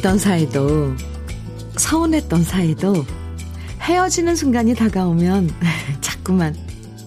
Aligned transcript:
좋았던 0.00 0.18
사이도, 0.18 0.94
서운했던 1.76 2.42
사이도, 2.42 3.04
헤어지는 3.82 4.34
순간이 4.34 4.74
다가오면 4.74 5.50
자꾸만 6.00 6.56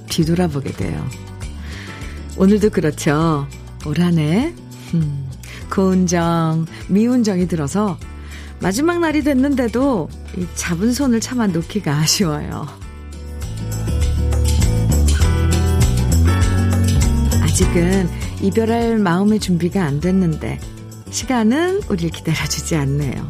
뒤돌아보게 0.09 0.73
돼요. 0.73 1.03
오늘도 2.37 2.69
그렇죠. 2.69 3.47
올 3.85 3.99
한해, 3.99 4.53
음, 4.93 5.29
고운 5.71 6.05
정, 6.07 6.65
미운 6.87 7.23
정이 7.23 7.47
들어서 7.47 7.97
마지막 8.59 8.99
날이 8.99 9.23
됐는데도 9.23 10.09
이 10.37 10.45
잡은 10.55 10.93
손을 10.93 11.19
차마 11.19 11.47
놓기가 11.47 11.95
아쉬워요. 11.95 12.67
아직은 17.41 18.09
이별할 18.41 18.99
마음의 18.99 19.39
준비가 19.39 19.83
안 19.83 19.99
됐는데 19.99 20.59
시간은 21.13 21.83
우리를 21.89 22.09
기다려주지 22.09 22.75
않네요. 22.75 23.29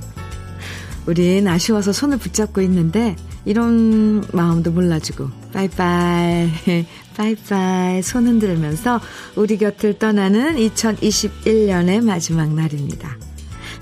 우린 1.06 1.48
아쉬워서 1.50 1.92
손을 1.92 2.18
붙잡고 2.18 2.62
있는데 2.62 3.16
이런 3.44 4.24
마음도 4.32 4.72
몰라주고 4.72 5.30
빠이빠이 5.52 6.50
빠이빠이 7.18 8.02
손 8.02 8.26
흔들면서 8.26 9.02
우리 9.36 9.58
곁을 9.58 10.00
떠나는 10.00 10.56
2021년의 10.56 12.04
마지막 12.04 12.54
날입니다. 12.54 13.18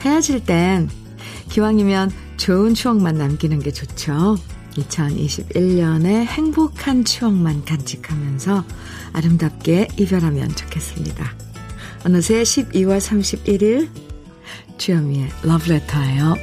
헤어질 0.01 0.45
땐 0.45 0.89
기왕이면 1.49 2.11
좋은 2.37 2.73
추억만 2.73 3.19
남기는 3.19 3.59
게 3.59 3.71
좋죠. 3.71 4.35
2021년의 4.77 6.25
행복한 6.25 7.05
추억만 7.05 7.65
간직하면서 7.65 8.65
아름답게 9.13 9.89
이별하면 9.99 10.49
좋겠습니다. 10.55 11.50
어느새 12.03 12.41
12월 12.41 12.97
31일 12.97 13.87
주현미의 14.77 15.29
러브레터예요. 15.43 16.35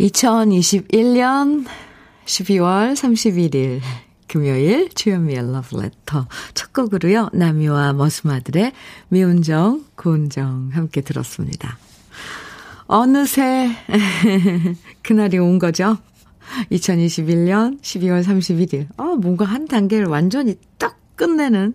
2021년 0.00 1.66
12월 2.24 2.94
31일 2.94 3.80
금요일 4.26 4.88
주현미의 4.88 5.52
러브레터 5.52 6.26
첫 6.54 6.72
곡으로요. 6.72 7.28
나미와 7.34 7.92
머스마들의 7.92 8.72
미운 9.08 9.42
정, 9.42 9.84
고운 9.96 10.30
정 10.30 10.70
함께 10.72 11.02
들었습니다. 11.02 11.76
어느새 12.86 13.70
그날이 15.02 15.38
온 15.38 15.58
거죠. 15.58 15.98
2021년 16.72 17.82
12월 17.82 18.24
31일. 18.24 18.86
아, 18.96 19.14
뭔가 19.20 19.44
한 19.44 19.68
단계를 19.68 20.06
완전히 20.06 20.56
딱 20.78 20.98
끝내는 21.16 21.74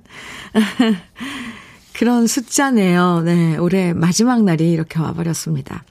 그런 2.00 2.28
숫자네요. 2.28 3.24
네, 3.26 3.58
올해 3.58 3.92
마지막 3.92 4.42
날이 4.46 4.72
이렇게 4.72 5.02
와버렸습니다. 5.02 5.84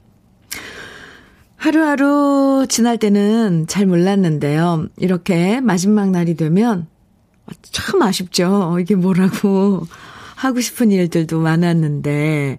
하루하루 1.55 2.65
지날 2.67 2.97
때는 2.97 3.67
잘 3.67 3.85
몰랐는데요. 3.85 4.87
이렇게 4.97 5.61
마지막 5.61 6.09
날이 6.09 6.35
되면 6.35 6.87
참 7.61 8.01
아쉽죠. 8.01 8.79
이게 8.81 8.95
뭐라고 8.95 9.85
하고 10.35 10.61
싶은 10.61 10.89
일들도 10.89 11.41
많았는데, 11.41 12.57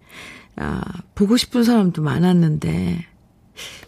아, 0.54 0.80
보고 1.16 1.36
싶은 1.36 1.64
사람도 1.64 2.02
많았는데, 2.02 3.04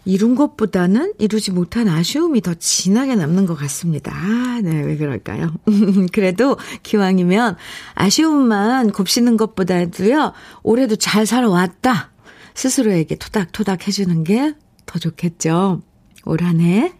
이룬 0.05 0.35
것보다는 0.35 1.13
이루지 1.19 1.51
못한 1.51 1.87
아쉬움이 1.87 2.41
더 2.41 2.53
진하게 2.53 3.15
남는 3.15 3.45
것 3.45 3.55
같습니다. 3.55 4.11
아, 4.13 4.59
네, 4.63 4.81
왜 4.81 4.97
그럴까요? 4.97 5.53
그래도 6.11 6.57
기왕이면 6.83 7.55
아쉬움만 7.95 8.91
곱씹는 8.91 9.37
것보다도요, 9.37 10.33
올해도 10.63 10.97
잘 10.97 11.25
살아왔다. 11.25 12.11
스스로에게 12.55 13.15
토닥토닥 13.15 13.87
해주는 13.87 14.23
게 14.23 14.53
더 14.85 14.99
좋겠죠. 14.99 15.81
올 16.25 16.41
한 16.43 16.59
해 16.61 16.93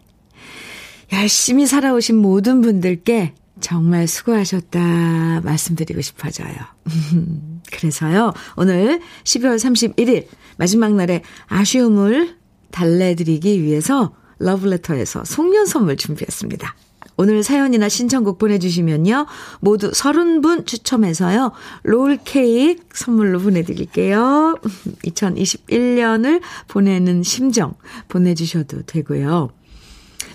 열심히 1.11 1.67
살아오신 1.67 2.15
모든 2.17 2.61
분들께 2.61 3.35
정말 3.59 4.07
수고하셨다 4.07 5.41
말씀드리고 5.43 6.01
싶어져요. 6.01 6.55
그래서요, 7.71 8.33
오늘 8.55 8.99
12월 9.23 9.55
31일 9.57 10.27
마지막 10.57 10.93
날에 10.95 11.21
아쉬움을 11.47 12.35
달래드리기 12.73 13.63
위해서 13.63 14.13
러브레터에서 14.39 15.23
송년 15.23 15.65
선물 15.65 15.95
준비했습니다. 15.95 16.75
오늘 17.15 17.43
사연이나 17.43 17.89
신청곡 17.89 18.39
보내주시면요. 18.39 19.27
모두 19.59 19.91
30분 19.91 20.65
추첨해서요. 20.65 21.51
롤케이크 21.83 22.83
선물로 22.91 23.39
보내드릴게요. 23.39 24.57
2021년을 25.05 26.41
보내는 26.67 27.21
심정 27.21 27.75
보내주셔도 28.07 28.81
되고요. 28.81 29.51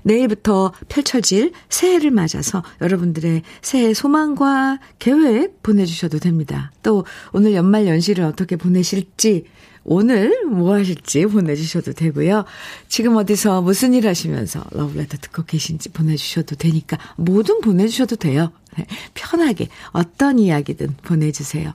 내일부터 0.04 0.72
펼쳐질 0.88 1.52
새해를 1.68 2.12
맞아서 2.12 2.62
여러분들의 2.80 3.42
새해 3.60 3.92
소망과 3.92 4.78
계획 5.00 5.60
보내주셔도 5.64 6.20
됩니다. 6.20 6.70
또 6.84 7.04
오늘 7.32 7.54
연말 7.54 7.88
연시를 7.88 8.24
어떻게 8.24 8.54
보내실지 8.54 9.44
오늘 9.84 10.44
뭐 10.46 10.74
하실지 10.74 11.26
보내주셔도 11.26 11.92
되고요. 11.92 12.44
지금 12.88 13.16
어디서 13.16 13.62
무슨 13.62 13.94
일 13.94 14.06
하시면서 14.06 14.64
러브레터 14.72 15.18
듣고 15.18 15.44
계신지 15.44 15.88
보내주셔도 15.90 16.56
되니까 16.56 16.98
뭐든 17.16 17.60
보내주셔도 17.60 18.16
돼요. 18.16 18.52
네, 18.76 18.86
편하게 19.14 19.68
어떤 19.92 20.38
이야기든 20.38 20.96
보내주세요. 21.02 21.72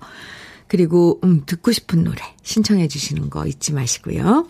그리고 0.67 1.19
음, 1.23 1.43
듣고 1.45 1.71
싶은 1.71 2.03
노래 2.03 2.17
신청해 2.43 2.87
주시는 2.87 3.29
거 3.29 3.45
잊지 3.45 3.73
마시고요. 3.73 4.47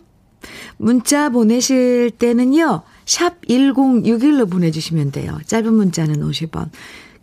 문자 0.78 1.30
보내실 1.30 2.12
때는요. 2.12 2.84
샵 3.06 3.42
1061로 3.42 4.50
보내주시면 4.50 5.12
돼요. 5.12 5.40
짧은 5.46 5.74
문자는 5.74 6.16
50원. 6.22 6.70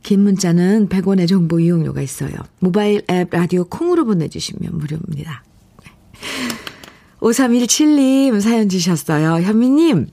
긴 0.02 0.20
문자는 0.20 0.88
100원의 0.88 1.28
정보 1.28 1.60
이용료가 1.60 2.00
있어요. 2.00 2.32
모바일 2.58 3.02
앱 3.10 3.30
라디오 3.30 3.64
콩으로 3.64 4.06
보내주시면 4.06 4.78
무료입니다. 4.78 5.44
5317님 7.20 8.40
사연 8.40 8.68
주셨어요. 8.68 9.42
현미님, 9.42 10.08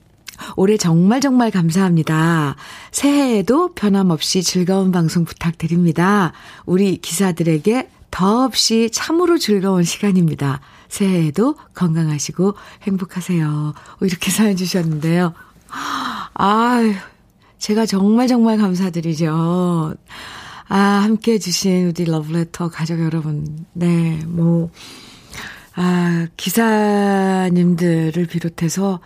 올해 0.55 0.77
정말 0.77 1.21
정말 1.21 1.51
감사합니다. 1.51 2.55
새해에도 2.91 3.73
변함없이 3.73 4.43
즐거운 4.43 4.91
방송 4.91 5.25
부탁드립니다. 5.25 6.33
우리 6.65 6.97
기사들에게 6.97 7.89
더없이 8.11 8.89
참으로 8.91 9.37
즐거운 9.37 9.83
시간입니다. 9.83 10.61
새해에도 10.89 11.55
건강하시고 11.73 12.55
행복하세요. 12.83 13.73
이렇게 14.01 14.31
사연 14.31 14.55
주셨는데요. 14.55 15.33
아유, 16.33 16.93
제가 17.57 17.85
정말 17.85 18.27
정말 18.27 18.57
감사드리죠. 18.57 19.95
아, 20.69 20.77
함께 20.77 21.33
해주신 21.33 21.87
우리 21.87 22.05
러브레터 22.05 22.69
가족 22.69 22.99
여러분. 22.99 23.65
네, 23.73 24.19
뭐, 24.25 24.69
아, 25.79 26.25
기사님들을 26.37 28.25
비롯해서, 28.25 28.99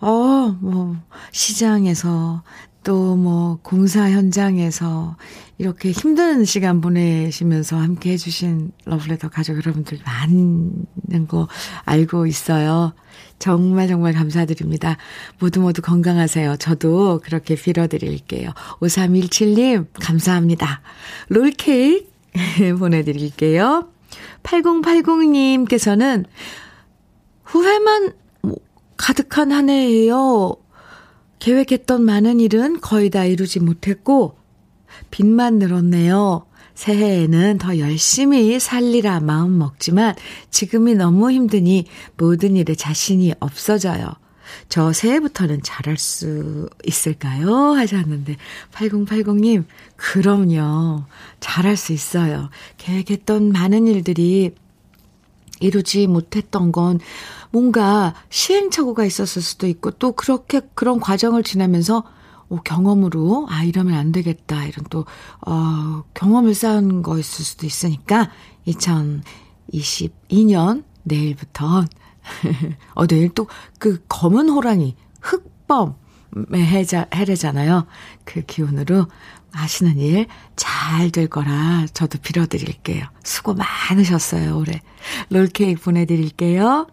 어, 0.00 0.56
뭐, 0.62 0.96
시장에서, 1.30 2.42
또 2.82 3.16
뭐, 3.16 3.58
공사 3.62 4.10
현장에서, 4.10 5.16
이렇게 5.58 5.90
힘든 5.90 6.46
시간 6.46 6.80
보내시면서 6.80 7.76
함께 7.76 8.12
해주신 8.12 8.72
러브레터 8.86 9.28
가족 9.28 9.56
여러분들 9.56 9.98
많은 10.06 11.26
거 11.28 11.48
알고 11.84 12.26
있어요. 12.26 12.94
정말 13.38 13.86
정말 13.86 14.14
감사드립니다. 14.14 14.96
모두 15.38 15.60
모두 15.60 15.82
건강하세요. 15.82 16.56
저도 16.56 17.20
그렇게 17.22 17.56
빌어드릴게요. 17.56 18.52
5317님, 18.80 19.86
감사합니다. 20.00 20.80
롤케이크 21.28 22.06
보내드릴게요. 22.78 23.95
8080님께서는 24.46 26.24
후회만 27.44 28.12
가득한 28.96 29.52
한 29.52 29.68
해예요. 29.68 30.56
계획했던 31.38 32.02
많은 32.02 32.40
일은 32.40 32.80
거의 32.80 33.10
다 33.10 33.24
이루지 33.24 33.60
못했고 33.60 34.38
빚만 35.10 35.58
늘었네요. 35.58 36.46
새해에는 36.74 37.58
더 37.58 37.78
열심히 37.78 38.58
살리라 38.58 39.20
마음 39.20 39.58
먹지만 39.58 40.14
지금이 40.50 40.94
너무 40.94 41.30
힘드니 41.30 41.86
모든 42.16 42.56
일에 42.56 42.74
자신이 42.74 43.34
없어져요. 43.40 44.12
저 44.68 44.92
새해부터는 44.92 45.62
잘할 45.62 45.96
수 45.96 46.68
있을까요? 46.84 47.72
하셨는데, 47.72 48.36
8080님, 48.72 49.64
그럼요. 49.96 51.04
잘할 51.40 51.76
수 51.76 51.92
있어요. 51.92 52.50
계획했던 52.76 53.52
많은 53.52 53.86
일들이 53.86 54.54
이루지 55.60 56.06
못했던 56.06 56.70
건 56.70 57.00
뭔가 57.50 58.14
시행착오가 58.28 59.04
있었을 59.04 59.42
수도 59.42 59.66
있고, 59.66 59.90
또 59.92 60.12
그렇게 60.12 60.60
그런 60.74 61.00
과정을 61.00 61.42
지나면서 61.42 62.04
어, 62.48 62.60
경험으로, 62.62 63.48
아, 63.50 63.64
이러면 63.64 63.94
안 63.94 64.12
되겠다. 64.12 64.66
이런 64.66 64.86
또, 64.88 65.04
어, 65.44 66.04
경험을 66.14 66.54
쌓은 66.54 67.02
거였을 67.02 67.44
수도 67.44 67.66
있으니까, 67.66 68.30
2022년 68.68 70.84
내일부터 71.02 71.86
어, 72.94 73.06
내일 73.06 73.30
또 73.30 73.46
그 73.78 74.02
검은 74.08 74.48
호랑이, 74.48 74.96
흑범의 75.20 76.64
해자, 76.64 77.06
해래잖아요. 77.14 77.86
그 78.24 78.42
기운으로 78.42 79.06
하시는 79.52 79.96
일 79.98 80.26
잘 80.56 81.10
될 81.10 81.28
거라 81.28 81.86
저도 81.92 82.18
빌어드릴게요. 82.18 83.04
수고 83.22 83.54
많으셨어요, 83.54 84.56
올해. 84.58 84.80
롤케이크 85.30 85.80
보내드릴게요. 85.82 86.86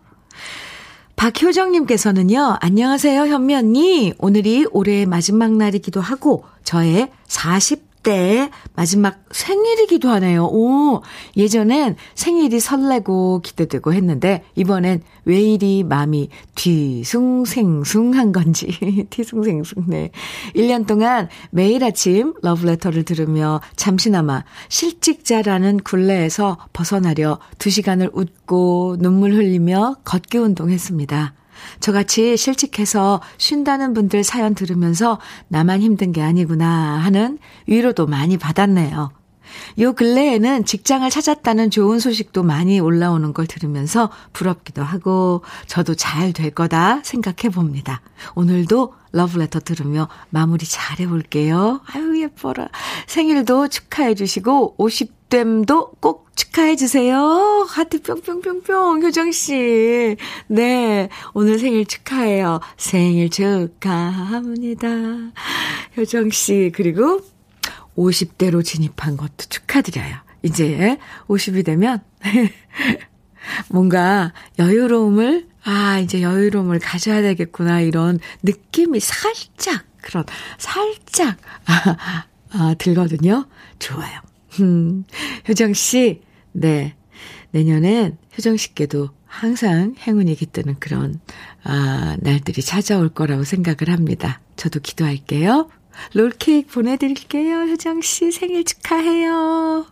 박효정님께서는요, 1.16 2.58
안녕하세요, 2.60 3.28
현미 3.28 3.56
언니. 3.56 4.14
오늘이 4.18 4.66
올해의 4.72 5.06
마지막 5.06 5.52
날이기도 5.54 6.02
하고, 6.02 6.46
저의 6.64 7.12
40 7.28 7.93
때 8.04 8.50
마지막 8.76 9.24
생일이기도 9.32 10.10
하네요. 10.10 10.46
오, 10.46 11.02
예전엔 11.36 11.96
생일이 12.16 12.60
설레고 12.60 13.42
기대되고 13.42 13.94
했는데, 13.94 14.44
이번엔 14.56 15.02
왜 15.26 15.42
이리 15.42 15.84
마음이 15.84 16.30
뒤숭생숭한 16.56 18.32
건지, 18.32 18.68
뒤숭생숭, 19.10 19.86
네. 19.88 20.12
1년 20.56 20.86
동안 20.86 21.30
매일 21.50 21.84
아침 21.84 22.34
러브레터를 22.42 23.04
들으며 23.04 23.62
잠시나마 23.76 24.44
실직자라는 24.70 25.80
굴레에서 25.80 26.58
벗어나려 26.74 27.40
2시간을 27.58 28.12
웃고 28.14 28.98
눈물 29.00 29.34
흘리며 29.34 29.96
걷기 30.04 30.38
운동했습니다. 30.38 31.34
저같이 31.80 32.38
실직해서 32.38 33.22
쉰다는 33.38 33.94
분들 33.94 34.24
사연 34.24 34.56
들으면서 34.56 35.20
나만 35.48 35.82
힘든 35.82 36.12
게 36.12 36.22
아니구나 36.22 36.98
하는 37.00 37.38
위로도 37.68 38.08
많이 38.08 38.38
받았네요. 38.38 39.12
요 39.80 39.94
근래에는 39.94 40.66
직장을 40.66 41.08
찾았다는 41.10 41.70
좋은 41.70 42.00
소식도 42.00 42.44
많이 42.44 42.80
올라오는 42.80 43.34
걸 43.34 43.46
들으면서 43.46 44.10
부럽기도 44.32 44.84
하고 44.84 45.44
저도 45.68 45.96
잘 45.96 46.34
될 46.34 46.50
거다 46.52 47.02
생각해 47.04 47.54
봅니다. 47.54 48.02
오늘도 48.34 48.94
러브레터 49.12 49.60
들으며 49.60 50.08
마무리 50.32 50.66
잘 50.66 51.00
해볼게요. 51.00 51.82
아유, 51.86 52.20
예뻐라. 52.20 52.70
생일도 53.06 53.68
축하해 53.68 54.16
주시고, 54.16 54.76
50됨도 54.78 56.02
꼭 56.02 56.23
축하해 56.36 56.76
주세요. 56.76 57.68
하트 57.70 58.02
뿅뿅뿅뿅, 58.02 59.04
효정씨. 59.04 60.18
네, 60.48 61.10
오늘 61.34 61.60
생일 61.60 61.86
축하해요. 61.86 62.60
생일 62.78 63.30
축하합니다. 63.30 64.88
효정씨, 65.98 66.72
그리고 66.74 67.22
50대로 67.96 68.64
진입한 68.64 69.18
것도 69.18 69.46
축하드려요. 69.50 70.16
이제 70.42 70.98
50이 71.28 71.64
되면 71.66 72.02
뭔가 73.70 74.34
여유로움을, 74.60 75.48
아, 75.64 76.00
이제 76.00 76.22
여유로움을 76.22 76.80
가져야 76.80 77.22
되겠구나, 77.22 77.82
이런 77.82 78.20
느낌이 78.42 79.00
살짝, 79.00 79.86
그런, 80.02 80.26
살짝, 80.58 81.38
아, 81.66 82.26
아 82.52 82.76
들거든요. 82.78 83.46
좋아요. 83.80 84.22
음, 84.60 85.04
효정 85.48 85.74
씨, 85.74 86.22
네. 86.52 86.96
내년엔 87.52 88.18
효정 88.38 88.58
씨께도 88.58 89.10
항상 89.26 89.96
행운이 90.00 90.36
깃드는 90.36 90.76
그런, 90.80 91.20
아, 91.64 92.18
날들이 92.20 92.62
찾아올 92.62 93.10
거라고 93.10 93.44
생각을 93.44 93.90
합니다. 93.90 94.42
저도 94.56 94.80
기도할게요. 94.80 95.70
롤케이크 96.14 96.72
보내드릴게요. 96.72 97.62
효정 97.62 98.02
씨 98.02 98.32
생일 98.32 98.64
축하해요. 98.64 99.86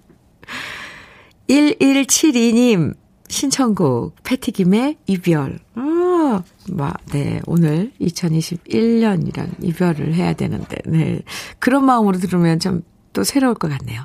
1172님, 1.50 2.96
신청곡, 3.28 4.16
패티김의 4.24 4.98
이별. 5.07 5.60
아, 5.75 6.44
와, 6.74 6.94
네. 7.12 7.42
오늘 7.46 7.92
2021년이랑 8.02 9.64
이별을 9.64 10.14
해야 10.14 10.34
되는데, 10.34 10.78
네. 10.86 11.22
그런 11.60 11.86
마음으로 11.86 12.18
들으면 12.18 12.60
좀 12.60 12.84
또 13.13 13.24
새로울 13.24 13.56
것 13.56 13.69
같네요. 13.69 14.04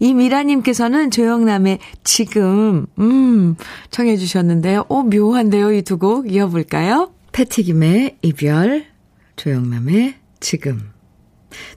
이 0.00 0.14
미라님께서는 0.14 1.10
조영남의 1.10 1.78
지금, 2.04 2.86
음, 2.98 3.56
청해주셨는데요. 3.90 4.84
오, 4.88 5.02
묘한데요. 5.02 5.72
이 5.72 5.82
두 5.82 5.98
곡 5.98 6.30
이어볼까요? 6.32 7.12
패티김의 7.32 8.18
이별, 8.22 8.86
조영남의 9.36 10.14
지금. 10.40 10.90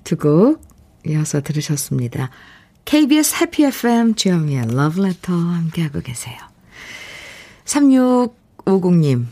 두 0.04 0.18
곡 0.18 0.62
이어서 1.07 1.42
들으셨습니다. 1.42 2.30
KBS 2.86 3.36
해피 3.42 3.63
FM 3.66 4.16
Love 4.72 5.04
Letter 5.04 5.39
함께하고 5.39 6.01
계세요. 6.01 6.36
3650님, 7.66 9.25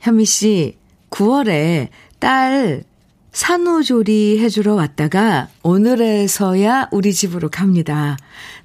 현미 0.00 0.24
씨, 0.24 0.76
9월에 1.10 1.88
딸 2.18 2.84
산후조리 3.36 4.38
해주러 4.38 4.76
왔다가 4.76 5.48
오늘에서야 5.62 6.88
우리 6.90 7.12
집으로 7.12 7.50
갑니다. 7.50 8.16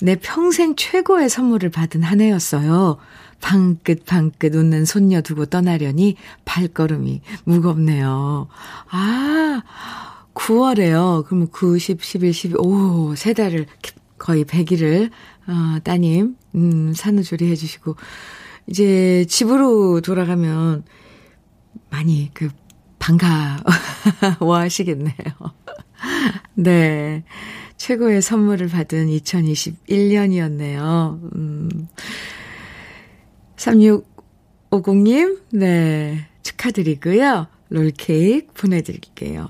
내 0.01 0.15
평생 0.15 0.77
최고의 0.77 1.27
선물을 1.29 1.71
받은 1.71 2.03
한 2.03 2.21
해였어요. 2.21 2.95
방긋방긋 3.41 4.55
웃는 4.55 4.85
손녀 4.85 5.19
두고 5.19 5.47
떠나려니 5.47 6.15
발걸음이 6.45 7.19
무겁네요. 7.43 8.47
아, 8.89 9.61
9월에요. 10.35 11.25
그러면 11.25 11.49
9, 11.51 11.77
10, 11.77 12.01
11, 12.01 12.31
12, 12.31 12.55
오, 12.57 13.13
세 13.17 13.33
달을, 13.33 13.65
거의 14.17 14.45
100일을, 14.45 15.09
어, 15.47 15.79
따님, 15.83 16.37
음, 16.55 16.93
산후조리 16.95 17.51
해주시고, 17.51 17.97
이제 18.67 19.25
집으로 19.27 19.99
돌아가면 19.99 20.85
많이 21.89 22.31
그, 22.33 22.47
반가워 23.01 24.57
하시겠네요. 24.57 25.13
네. 26.55 27.23
최고의 27.77 28.21
선물을 28.21 28.67
받은 28.67 29.07
2021년이었네요. 29.07 31.19
음. 31.35 31.87
3650님, 33.57 35.41
네. 35.51 36.27
축하드리고요. 36.43 37.47
롤케이크 37.69 38.53
보내드릴게요. 38.53 39.47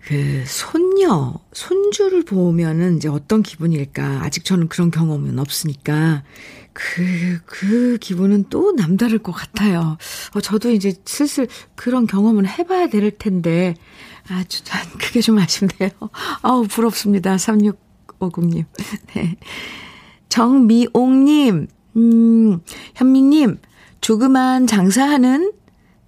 그 0.00 0.44
손녀, 0.46 1.34
손주를 1.52 2.24
보면은 2.24 2.96
이제 2.96 3.08
어떤 3.08 3.42
기분일까? 3.42 4.22
아직 4.22 4.44
저는 4.44 4.68
그런 4.68 4.90
경험은 4.90 5.38
없으니까 5.38 6.24
그, 6.72 7.38
그 7.44 7.98
기분은 8.00 8.46
또 8.50 8.72
남다를 8.72 9.18
것 9.18 9.32
같아요. 9.32 9.96
어, 10.34 10.40
저도 10.40 10.70
이제 10.70 10.94
슬슬 11.04 11.48
그런 11.74 12.06
경험을 12.06 12.46
해봐야 12.48 12.88
될 12.88 13.10
텐데, 13.10 13.74
아, 14.28 14.44
주, 14.44 14.62
그게 14.98 15.20
좀 15.20 15.38
아쉽네요. 15.38 15.90
아우, 16.42 16.66
부럽습니다. 16.66 17.36
3650님. 17.36 18.64
네. 19.14 19.36
정미옥님, 20.28 21.68
음, 21.96 22.60
현미님, 22.94 23.58
조그만 24.00 24.66
장사하는 24.66 25.52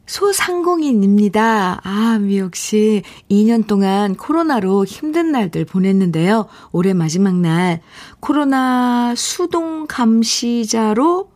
소상공인입니다. 0.06 1.80
아, 1.82 2.18
미옥 2.18 2.56
씨. 2.56 3.02
2년 3.30 3.66
동안 3.66 4.14
코로나로 4.14 4.84
힘든 4.84 5.32
날들 5.32 5.64
보냈는데요. 5.64 6.46
올해 6.72 6.92
마지막 6.92 7.34
날 7.34 7.80
코로나 8.20 9.14
수동 9.16 9.86
감시자로 9.86 11.30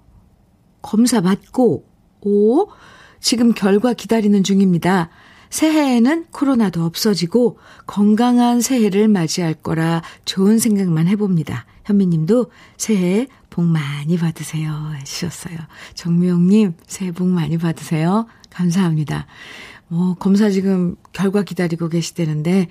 검사 0.82 1.20
받고 1.20 1.86
오, 2.20 2.68
지금 3.20 3.52
결과 3.52 3.92
기다리는 3.92 4.42
중입니다. 4.42 5.10
새해에는 5.50 6.26
코로나도 6.30 6.84
없어지고 6.84 7.58
건강한 7.86 8.60
새해를 8.60 9.08
맞이할 9.08 9.54
거라 9.54 10.02
좋은 10.26 10.58
생각만 10.58 11.06
해봅니다. 11.08 11.64
현미님도 11.84 12.50
새해 12.76 13.26
복 13.48 13.64
많이 13.64 14.18
받으세요. 14.18 14.92
해주셨어요. 15.00 15.56
정미용님, 15.94 16.74
새해 16.86 17.12
복 17.12 17.28
많이 17.28 17.56
받으세요. 17.56 18.26
감사합니다. 18.58 19.26
뭐, 19.86 20.14
검사 20.14 20.50
지금 20.50 20.96
결과 21.12 21.42
기다리고 21.42 21.88
계시대는데, 21.88 22.68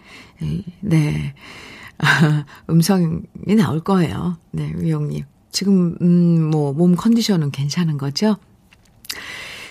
네. 0.82 1.34
아, 1.98 2.46
음성이 2.70 3.22
나올 3.58 3.80
거예요. 3.80 4.38
네, 4.52 4.72
위용님. 4.76 5.24
지금, 5.52 5.96
음, 6.02 6.50
뭐, 6.52 6.74
몸 6.74 6.96
컨디션은 6.96 7.52
괜찮은 7.52 7.98
거죠? 7.98 8.36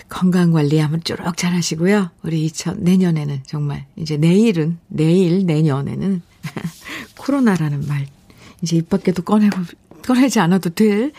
건강 0.08 0.52
관리 0.52 0.78
한번 0.78 1.02
쪼록 1.04 1.36
잘 1.36 1.52
하시고요. 1.52 2.10
우리 2.22 2.44
2000, 2.46 2.82
내년에는 2.82 3.42
정말, 3.44 3.86
이제 3.96 4.16
내일은, 4.16 4.78
내일, 4.88 5.44
내년에는 5.44 6.22
코로나라는 7.18 7.86
말, 7.86 8.06
이제 8.62 8.76
입 8.76 8.88
밖에도 8.88 9.22
꺼내고, 9.22 9.60
꺼내지 10.02 10.40
않아도 10.40 10.70
될, 10.70 11.12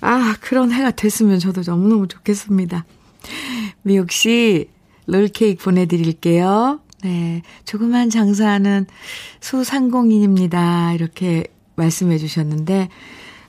아, 0.00 0.36
그런 0.40 0.72
해가 0.72 0.92
됐으면 0.92 1.38
저도 1.38 1.62
너무너무 1.66 2.08
좋겠습니다. 2.08 2.86
미옥 3.82 4.10
씨, 4.10 4.68
롤케이크 5.06 5.62
보내드릴게요. 5.64 6.80
네. 7.02 7.42
조그만 7.64 8.10
장사하는 8.10 8.86
소상공인입니다. 9.40 10.92
이렇게 10.94 11.44
말씀해 11.76 12.18
주셨는데, 12.18 12.88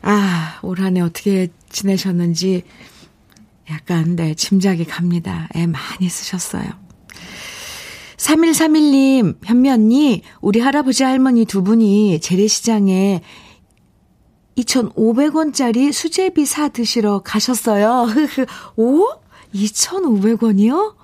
아, 0.02 0.60
올 0.62 0.80
한 0.80 0.96
해 0.98 1.02
어떻게 1.02 1.48
지내셨는지 1.70 2.64
약간, 3.70 4.16
네, 4.16 4.34
짐작이 4.34 4.86
갑니다. 4.86 5.48
애 5.56 5.66
많이 5.68 6.08
쓰셨어요. 6.10 6.66
3131님, 8.18 9.38
현미 9.44 9.70
언니, 9.70 10.22
우리 10.42 10.60
할아버지 10.60 11.04
할머니 11.04 11.46
두 11.46 11.64
분이 11.64 12.20
재래시장에 12.22 13.22
2,500원짜리 14.58 15.92
수제비 15.94 16.46
사 16.46 16.68
드시러 16.68 17.20
가셨어요. 17.20 18.08
오? 18.76 19.06
2,500원이요? 19.54 20.96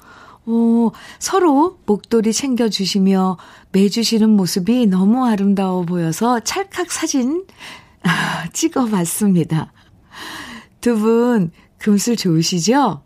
오, 0.48 0.92
서로 1.20 1.80
목도리 1.86 2.32
챙겨주시며 2.32 3.38
매주시는 3.72 4.30
모습이 4.30 4.86
너무 4.86 5.26
아름다워 5.26 5.84
보여서 5.84 6.40
찰칵 6.40 6.92
사진 6.92 7.46
아, 8.04 8.48
찍어봤습니다. 8.54 9.72
두 10.82 10.96
분 10.98 11.52
금술 11.80 12.16
좋으시죠? 12.16 13.02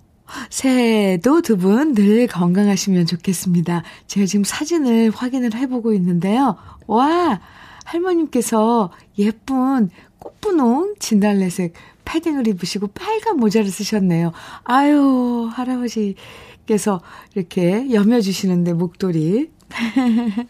새해에도 0.50 1.41
두 1.41 1.55
분 1.58 1.93
늘 1.93 2.27
건강하시면 2.27 3.05
좋겠습니다. 3.05 3.84
제가 4.08 4.25
지금 4.25 4.43
사진을 4.43 5.12
확인을 5.15 5.55
해보고 5.55 5.93
있는데요. 5.93 6.58
와, 6.88 7.39
할머님께서 7.86 8.91
예쁜 9.17 9.89
꽃분홍 10.19 10.96
진달래색 11.00 11.74
패딩을 12.10 12.48
입으시고 12.48 12.88
빨간 12.88 13.38
모자를 13.38 13.70
쓰셨네요. 13.70 14.32
아유, 14.63 15.48
할아버지께서 15.54 17.01
이렇게 17.36 17.94
여며주시는데 17.94 18.74
목도리. 18.74 19.51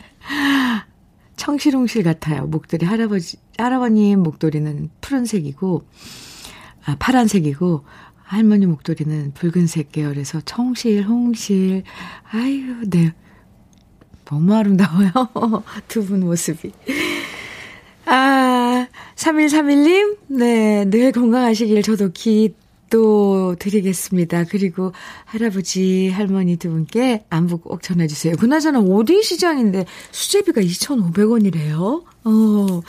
청실홍실 1.36 2.04
같아요. 2.04 2.46
목도리 2.48 2.86
할아버지, 2.86 3.38
할아버님 3.58 4.22
목도리는 4.24 4.90
푸른색이고, 5.02 5.84
아, 6.86 6.96
파란색이고, 6.98 7.84
할머니 8.24 8.66
목도리는 8.66 9.34
붉은색 9.34 9.92
계열에서 9.92 10.42
청실, 10.42 11.04
홍실. 11.04 11.84
아유, 12.32 12.90
네. 12.90 13.14
너무 14.26 14.54
아름다워요. 14.54 15.12
두 15.88 16.06
분 16.06 16.20
모습이. 16.22 16.72
아, 18.06 18.49
3131님, 19.16 20.18
네, 20.28 20.86
늘 20.90 21.12
건강하시길 21.12 21.82
저도 21.84 22.12
기도 22.14 23.56
드리겠습니다. 23.60 24.46
그리고 24.46 24.94
할아버지, 25.26 26.10
할머니 26.10 26.58
두 26.58 26.70
분께 26.70 27.26
안부 27.30 27.60
꼭 27.60 27.82
전해주세요. 27.84 28.36
그나저나 28.38 28.80
어디 28.80 29.22
시장인데 29.24 29.86
수제비가 30.12 30.62
2,500원이래요? 30.62 32.04
어. 32.24 32.82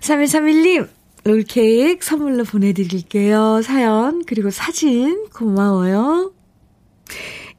3131님, 0.00 0.88
롤케이크 1.24 2.04
선물로 2.04 2.44
보내드릴게요. 2.44 3.62
사연, 3.62 4.24
그리고 4.24 4.50
사진 4.50 5.26
고마워요. 5.32 6.32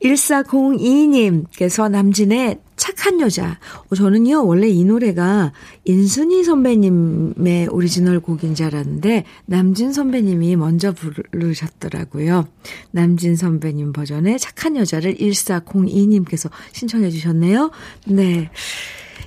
1402님께서 0.04 1.90
남진의 1.90 2.60
착한 2.84 3.22
여자. 3.22 3.60
어, 3.90 3.96
저는요, 3.96 4.46
원래 4.46 4.68
이 4.68 4.84
노래가 4.84 5.54
인순이 5.86 6.44
선배님의 6.44 7.70
오리지널 7.70 8.20
곡인 8.20 8.56
줄 8.56 8.66
알았는데, 8.66 9.24
남진 9.46 9.94
선배님이 9.94 10.58
먼저 10.58 10.92
부르셨더라고요. 10.92 12.46
남진 12.92 13.38
선배님 13.38 13.94
버전의 13.94 14.38
착한 14.38 14.76
여자를 14.76 15.16
1402님께서 15.16 16.50
신청해 16.74 17.10
주셨네요. 17.10 17.72
네. 18.08 18.50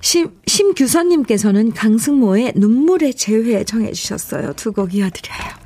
심, 0.03 0.33
심규선님께서는 0.47 1.73
강승모의 1.73 2.53
눈물의 2.57 3.15
재회 3.15 3.65
정해 3.65 3.91
주셨어요. 3.93 4.53
두 4.53 4.71
곡 4.73 4.93
이어드려요. 4.95 5.66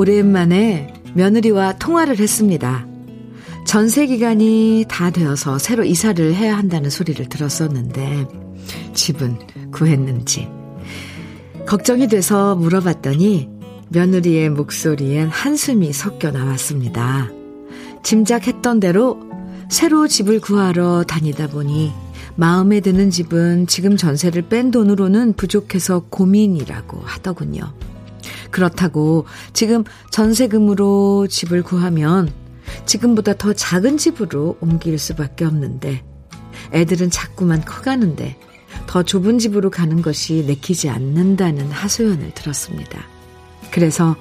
오랜만에 0.00 0.94
며느리와 1.14 1.74
통화를 1.74 2.18
했습니다. 2.20 2.86
전세 3.66 4.06
기간이 4.06 4.86
다 4.88 5.10
되어서 5.10 5.58
새로 5.58 5.84
이사를 5.84 6.34
해야 6.34 6.56
한다는 6.56 6.88
소리를 6.88 7.28
들었었는데 7.28 8.26
집은 8.94 9.36
구했는지 9.70 10.48
걱정이 11.66 12.08
돼서 12.08 12.54
물어봤더니 12.56 13.50
며느리의 13.90 14.48
목소리엔 14.48 15.28
한숨이 15.28 15.92
섞여 15.92 16.30
나왔습니다. 16.30 17.28
짐작했던 18.02 18.80
대로 18.80 19.20
새로 19.68 20.08
집을 20.08 20.40
구하러 20.40 21.04
다니다 21.04 21.46
보니 21.46 21.92
마음에 22.36 22.80
드는 22.80 23.10
집은 23.10 23.66
지금 23.66 23.98
전세를 23.98 24.48
뺀 24.48 24.70
돈으로는 24.70 25.34
부족해서 25.34 26.04
고민이라고 26.08 27.02
하더군요. 27.04 27.74
그렇다고 28.50 29.26
지금 29.52 29.84
전세금으로 30.10 31.26
집을 31.28 31.62
구하면 31.62 32.32
지금보다 32.86 33.34
더 33.34 33.52
작은 33.52 33.96
집으로 33.96 34.56
옮길 34.60 34.98
수밖에 34.98 35.44
없는데 35.44 36.04
애들은 36.72 37.10
자꾸만 37.10 37.64
커가는데 37.64 38.38
더 38.86 39.02
좁은 39.02 39.38
집으로 39.38 39.70
가는 39.70 40.02
것이 40.02 40.44
내키지 40.46 40.88
않는다는 40.88 41.70
하소연을 41.70 42.32
들었습니다. 42.34 43.04
그래서 43.70 44.16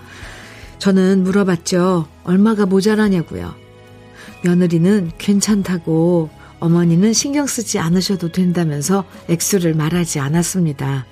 저는 0.79 1.23
물어봤죠. 1.23 2.07
얼마가 2.23 2.65
모자라냐고요. 2.65 3.53
며느리는 4.43 5.11
괜찮다고 5.17 6.29
어머니는 6.59 7.13
신경 7.13 7.47
쓰지 7.47 7.79
않으셔도 7.79 8.31
된다면서 8.31 9.05
액수를 9.27 9.73
말하지 9.73 10.19
않았습니다. 10.19 11.05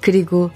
그리고 0.00 0.50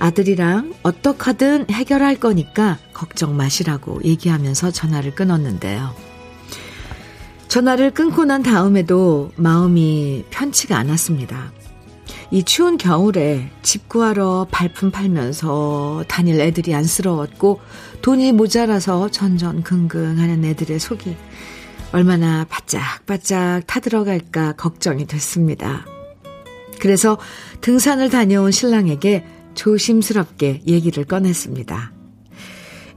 아들이랑 0.00 0.72
어떡하든 0.82 1.66
해결할 1.70 2.16
거니까 2.16 2.78
걱정 2.94 3.36
마시라고 3.36 4.00
얘기하면서 4.02 4.70
전화를 4.70 5.14
끊었는데요. 5.14 5.94
전화를 7.48 7.90
끊고 7.90 8.24
난 8.24 8.42
다음에도 8.42 9.30
마음이 9.36 10.24
편치가 10.30 10.78
않았습니다. 10.78 11.52
이 12.30 12.44
추운 12.44 12.78
겨울에 12.78 13.50
집 13.62 13.88
구하러 13.90 14.46
발품 14.50 14.90
팔면서 14.90 16.04
다닐 16.08 16.40
애들이 16.40 16.74
안쓰러웠고 16.74 17.60
돈이 18.00 18.32
모자라서 18.32 19.10
전전긍긍 19.10 20.18
하는 20.18 20.44
애들의 20.46 20.78
속이 20.78 21.14
얼마나 21.92 22.46
바짝바짝 22.48 23.66
타들어갈까 23.66 24.52
걱정이 24.52 25.06
됐습니다. 25.06 25.84
그래서 26.78 27.18
등산을 27.60 28.08
다녀온 28.08 28.50
신랑에게 28.50 29.39
조심스럽게 29.60 30.62
얘기를 30.66 31.04
꺼냈습니다. 31.04 31.92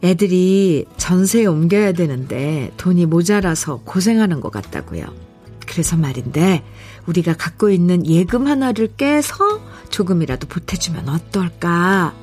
애들이 0.02 0.86
전세에 0.96 1.46
옮겨야 1.46 1.92
되는데 1.92 2.72
돈이 2.78 3.06
모자라서 3.06 3.82
고생하는 3.84 4.40
것 4.40 4.50
같다고요. 4.50 5.04
그래서 5.68 5.98
말인데 5.98 6.64
우리가 7.06 7.34
갖고 7.34 7.70
있는 7.70 8.08
예금 8.08 8.48
하나를 8.48 8.96
깨서 8.96 9.60
조금이라도 9.90 10.48
보태주면 10.48 11.10
어떨까? 11.10 12.14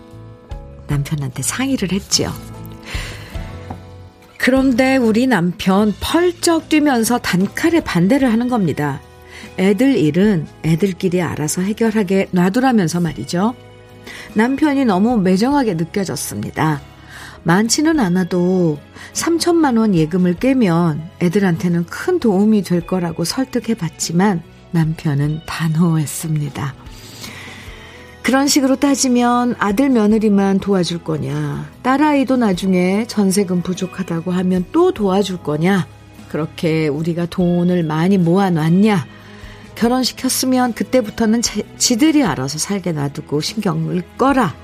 남편한테 0.88 1.42
상의를 1.42 1.92
했지요. 1.92 2.32
그런데 4.38 4.96
우리 4.96 5.26
남편 5.26 5.92
펄쩍 6.00 6.70
뛰면서 6.70 7.18
단칼에 7.18 7.80
반대를 7.80 8.32
하는 8.32 8.48
겁니다. 8.48 9.02
애들 9.58 9.98
일은 9.98 10.46
애들끼리 10.64 11.20
알아서 11.20 11.60
해결하게 11.60 12.28
놔두라면서 12.30 13.00
말이죠. 13.00 13.54
남편이 14.34 14.84
너무 14.84 15.18
매정하게 15.18 15.74
느껴졌습니다. 15.74 16.80
많지는 17.42 18.00
않아도 18.00 18.78
3천만 19.12 19.78
원 19.78 19.94
예금을 19.94 20.34
깨면 20.34 21.02
애들한테는 21.20 21.86
큰 21.86 22.20
도움이 22.20 22.62
될 22.62 22.86
거라고 22.86 23.24
설득해 23.24 23.74
봤지만 23.74 24.42
남편은 24.72 25.40
단호했습니다. 25.46 26.74
그런 28.22 28.46
식으로 28.46 28.76
따지면 28.76 29.56
아들 29.58 29.88
며느리만 29.88 30.60
도와줄 30.60 31.02
거냐, 31.02 31.68
딸아이도 31.82 32.36
나중에 32.36 33.06
전세금 33.06 33.62
부족하다고 33.62 34.30
하면 34.30 34.66
또 34.72 34.92
도와줄 34.92 35.38
거냐, 35.38 35.86
그렇게 36.28 36.86
우리가 36.86 37.26
돈을 37.26 37.82
많이 37.82 38.18
모아놨냐? 38.18 39.06
결혼시켰으면 39.80 40.74
그때부터는 40.74 41.40
제, 41.40 41.62
지들이 41.78 42.22
알아서 42.22 42.58
살게 42.58 42.92
놔두고 42.92 43.40
신경을 43.40 44.02
꺼라. 44.18 44.54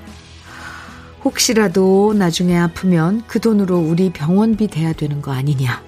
혹시라도 1.23 2.13
나중에 2.15 2.55
아프면 2.55 3.23
그 3.25 3.39
돈으로 3.39 3.79
우리 3.79 4.11
병원비 4.11 4.67
대야 4.67 4.93
되는 4.93 5.23
거 5.23 5.31
아니냐. 5.31 5.81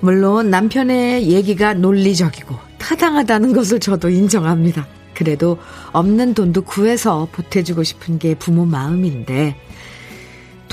물론 0.00 0.48
남편의 0.48 1.28
얘기가 1.28 1.74
논리적이고 1.74 2.56
타당하다는 2.78 3.52
것을 3.52 3.78
저도 3.78 4.08
인정합니다. 4.08 4.86
그래도 5.12 5.58
없는 5.92 6.32
돈도 6.32 6.62
구해서 6.62 7.28
보태주고 7.30 7.82
싶은 7.82 8.18
게 8.18 8.34
부모 8.34 8.64
마음인데, 8.64 9.54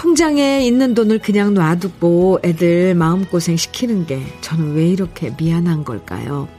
통장에 0.04 0.68
있는 0.68 0.94
돈을 0.94 1.20
그냥 1.20 1.54
놔두고 1.54 2.42
애들 2.44 2.94
마음고생 2.94 3.56
시키는 3.56 4.06
게 4.06 4.22
저는 4.42 4.74
왜 4.76 4.86
이렇게 4.90 5.34
미안한 5.38 5.86
걸까요? 5.86 6.50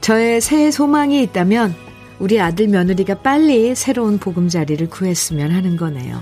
저의 0.00 0.40
새해 0.40 0.72
소망이 0.72 1.22
있다면 1.22 1.72
우리 2.18 2.40
아들 2.40 2.66
며느리가 2.66 3.20
빨리 3.20 3.76
새로운 3.76 4.18
보금자리를 4.18 4.90
구했으면 4.90 5.52
하는 5.52 5.76
거네요. 5.76 6.20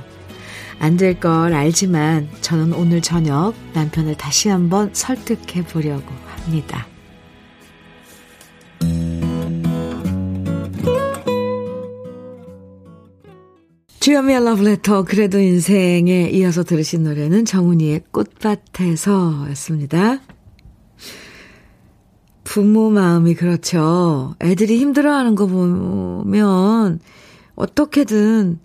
안 0.79 0.99
될 0.99 1.19
걸 1.19 1.55
알지만 1.55 2.29
저는 2.43 2.75
오늘 2.75 3.01
저녁 3.01 3.55
남편을 3.73 4.17
다시 4.17 4.51
한번 4.51 4.91
설득해 4.93 5.65
보려고 5.65 6.05
합니다. 6.27 6.87
주여미의 14.07 14.45
러브레터 14.45 15.03
그래도 15.03 15.41
인생에 15.41 16.31
이어서 16.31 16.63
들으신 16.63 17.03
노래는 17.03 17.45
정훈이의 17.45 18.05
꽃밭에서 18.13 19.49
였습니다. 19.51 20.21
부모 22.45 22.89
마음이 22.89 23.35
그렇죠. 23.35 24.37
애들이 24.41 24.79
힘들어하는 24.79 25.35
거 25.35 25.49
보면 25.49 27.01
어떻게든 27.57 28.61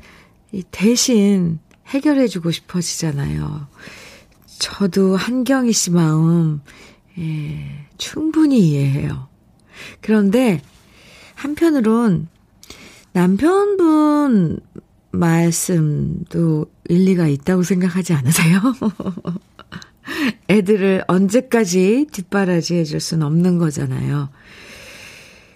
대신 0.69 1.57
해결해주고 1.88 2.51
싶어지잖아요. 2.51 3.65
저도 4.60 5.15
한경희 5.15 5.74
씨 5.74 5.89
마음 5.89 6.62
예, 7.17 7.88
충분히 7.98 8.60
이해해요. 8.60 9.27
그런데 10.01 10.62
한편으론 11.33 12.27
남편분 13.13 14.60
말씀도 15.12 16.65
일리가 16.89 17.27
있다고 17.27 17.63
생각하지 17.63 18.13
않으세요? 18.13 18.62
애들을 20.50 21.03
언제까지 21.08 22.08
뒷바라지 22.12 22.75
해줄 22.75 23.00
수는 23.00 23.25
없는 23.25 23.58
거잖아요. 23.58 24.30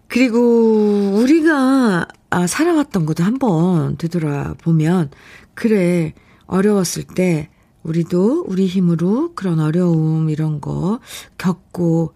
그리고 0.08 1.16
우리가 1.16 2.08
아, 2.30 2.48
살아왔던 2.48 3.06
것도 3.06 3.24
한번 3.24 3.98
되돌아보면, 3.98 5.10
그래, 5.54 6.14
어려웠을 6.48 7.04
때, 7.04 7.50
우리도 7.84 8.46
우리 8.48 8.68
힘으로 8.68 9.34
그런 9.36 9.60
어려움, 9.60 10.30
이런 10.30 10.60
거 10.60 11.00
겪고, 11.38 12.14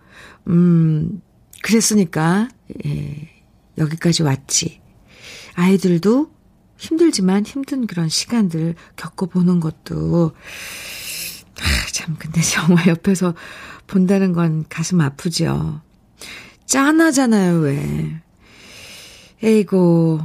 음, 0.48 1.22
그랬으니까, 1.64 2.50
예, 2.86 3.30
여기까지 3.78 4.24
왔지. 4.24 4.82
아이들도 5.54 6.32
힘들지만 6.80 7.46
힘든 7.46 7.86
그런 7.86 8.10
시간들 8.10 8.74
겪어보는 8.96 9.60
것도, 9.60 10.32
아, 11.60 11.92
참, 11.92 12.16
근데 12.18 12.42
정말 12.42 12.88
옆에서 12.88 13.36
본다는 13.86 14.32
건 14.34 14.66
가슴 14.70 15.02
아프죠. 15.02 15.82
짠하잖아요, 16.66 17.60
왜. 17.60 18.22
에이고, 19.44 20.22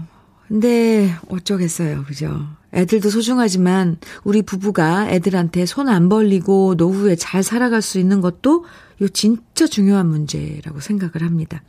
근데 0.46 1.12
어쩌겠어요, 1.28 2.04
그죠? 2.04 2.46
애들도 2.72 3.10
소중하지만 3.10 3.98
우리 4.22 4.42
부부가 4.42 5.08
애들한테 5.10 5.66
손 5.66 5.88
안 5.88 6.08
벌리고 6.08 6.74
노후에 6.76 7.16
잘 7.16 7.42
살아갈 7.42 7.82
수 7.82 7.98
있는 7.98 8.20
것도 8.20 8.64
이 9.00 9.08
진짜 9.12 9.66
중요한 9.66 10.08
문제라고 10.08 10.80
생각을 10.80 11.22
합니다. 11.26 11.62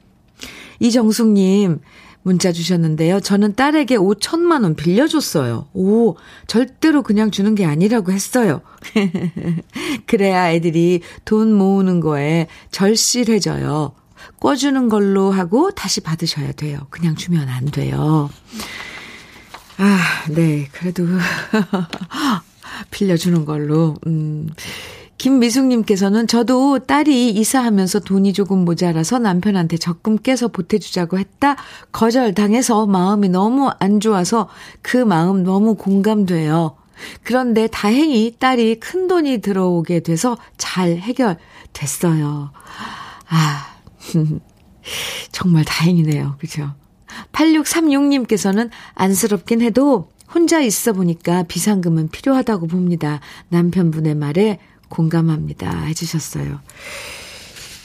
이정숙님, 0.79 1.79
문자 2.25 2.51
주셨는데요. 2.51 3.19
저는 3.19 3.53
딸에게 3.53 3.97
5천만 3.97 4.63
원 4.63 4.75
빌려줬어요. 4.75 5.67
오, 5.73 6.15
절대로 6.47 7.03
그냥 7.03 7.29
주는 7.29 7.53
게 7.53 7.65
아니라고 7.65 8.11
했어요. 8.11 8.61
그래야 10.07 10.51
애들이 10.51 11.01
돈 11.23 11.53
모으는 11.53 11.99
거에 11.99 12.47
절실해져요. 12.71 13.93
꿔주는 14.39 14.89
걸로 14.89 15.29
하고 15.29 15.69
다시 15.69 16.01
받으셔야 16.01 16.51
돼요. 16.53 16.88
그냥 16.89 17.15
주면 17.15 17.47
안 17.47 17.65
돼요. 17.65 18.31
아, 19.77 19.99
네. 20.31 20.67
그래도 20.71 21.05
빌려주는 22.89 23.45
걸로. 23.45 23.97
음. 24.07 24.49
김미숙님께서는 25.17 26.28
저도 26.28 26.80
딸이 26.80 27.30
이사하면서 27.30 28.01
돈이 28.01 28.34
조금 28.34 28.65
모자라서 28.65 29.19
남편한테 29.19 29.78
적금 29.78 30.17
깨서 30.17 30.49
보태주자고 30.49 31.17
했다. 31.17 31.56
거절당해서 31.91 32.86
마음이 32.86 33.30
너무 33.30 33.71
안 33.80 33.99
좋아서 33.99 34.49
그 34.82 34.97
마음 34.97 35.43
너무 35.43 35.75
공감돼요. 35.75 36.75
그런데 37.23 37.67
다행히 37.67 38.36
딸이 38.38 38.80
큰 38.80 39.08
돈이 39.08 39.39
들어오게 39.39 40.01
돼서 40.01 40.38
잘 40.58 40.97
해결됐어요. 40.97 42.51
아, 43.30 43.67
정말 45.32 45.65
다행이네요. 45.65 46.36
그죠? 46.39 46.73
8636님께서는 47.32 48.69
안쓰럽긴 48.93 49.62
해도 49.62 50.10
혼자 50.34 50.60
있어 50.60 50.93
보니까 50.93 51.43
비상금은 51.43 52.10
필요하다고 52.10 52.67
봅니다. 52.67 53.19
남편분의 53.49 54.15
말에 54.15 54.60
공감합니다. 54.89 55.83
해주셨어요. 55.83 56.59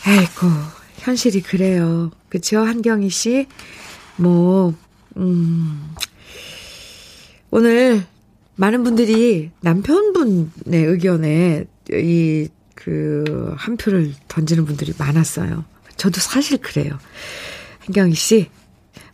아이고, 0.05 0.47
현실이 0.99 1.43
그래요. 1.43 2.11
그쵸? 2.29 2.61
한경희 2.61 3.11
씨? 3.11 3.47
뭐, 4.17 4.75
음, 5.17 5.95
오늘 7.51 8.05
많은 8.57 8.85
분들이 8.85 9.51
남편분의 9.61 10.85
의견에 10.85 11.67
이, 11.93 12.49
그, 12.75 13.55
한 13.57 13.77
표를 13.77 14.15
던지는 14.29 14.65
분들이 14.65 14.93
많았어요. 14.97 15.65
저도 15.97 16.21
사실 16.21 16.59
그래요. 16.59 16.99
한경희 17.81 18.15
씨, 18.15 18.51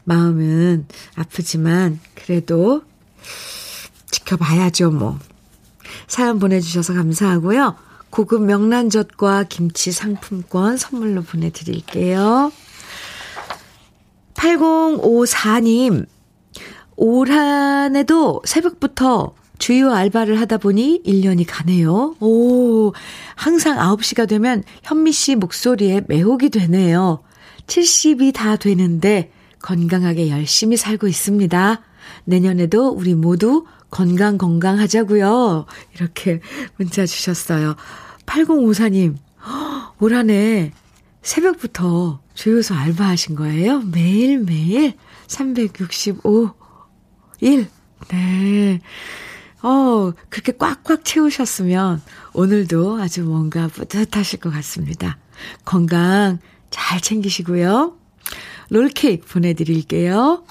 마음은 0.04 0.86
아프지만, 1.14 1.98
그래도 2.14 2.84
지켜봐야죠, 4.10 4.90
뭐. 4.90 5.18
사연 6.06 6.38
보내주셔서 6.38 6.94
감사하고요. 6.94 7.76
고급 8.10 8.42
명란젓과 8.44 9.44
김치 9.48 9.92
상품권 9.92 10.76
선물로 10.76 11.22
보내드릴게요. 11.22 12.52
8054님, 14.34 16.06
올 16.96 17.30
한 17.30 17.96
해도 17.96 18.42
새벽부터 18.44 19.34
주요 19.58 19.92
알바를 19.92 20.38
하다 20.40 20.58
보니 20.58 21.02
1년이 21.06 21.44
가네요. 21.48 22.16
오, 22.20 22.92
항상 23.34 23.78
9시가 23.78 24.28
되면 24.28 24.62
현미 24.82 25.12
씨 25.12 25.34
목소리에 25.34 26.02
매혹이 26.06 26.50
되네요. 26.50 27.20
70이 27.66 28.32
다 28.34 28.56
되는데 28.56 29.32
건강하게 29.60 30.30
열심히 30.30 30.76
살고 30.76 31.08
있습니다. 31.08 31.82
내년에도 32.26 32.88
우리 32.90 33.14
모두 33.14 33.64
건강 33.90 34.36
건강 34.36 34.78
하자고요. 34.78 35.64
이렇게 35.94 36.40
문자 36.76 37.06
주셨어요. 37.06 37.76
8054님, 38.26 39.16
올 40.00 40.12
한해 40.14 40.72
새벽부터 41.22 42.20
주유소 42.34 42.74
알바하신 42.74 43.34
거예요? 43.36 43.80
매일매일 43.80 44.94
365일. 45.26 46.52
네. 48.08 48.80
어, 49.62 50.12
그렇게 50.28 50.52
꽉꽉 50.52 51.04
채우셨으면 51.04 52.02
오늘도 52.34 53.00
아주 53.00 53.24
뭔가 53.24 53.68
뿌듯하실 53.68 54.40
것 54.40 54.50
같습니다. 54.52 55.18
건강 55.64 56.38
잘 56.70 57.00
챙기시고요. 57.00 57.96
롤케이크 58.70 59.26
보내드릴게요. 59.26 60.44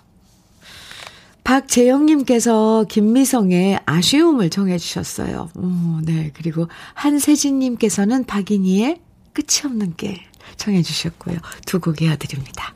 박재영님께서 1.46 2.86
김미성의 2.90 3.80
아쉬움을 3.86 4.50
정해주셨어요. 4.50 5.50
오, 5.56 6.02
네. 6.04 6.32
그리고 6.34 6.68
한세진님께서는 6.96 8.26
박인희의 8.26 9.00
끝이 9.34 9.66
없는 9.66 9.94
길 9.96 10.18
정해주셨고요. 10.58 11.38
두 11.66 11.80
곡 11.80 12.02
이어드립니다. 12.02 12.74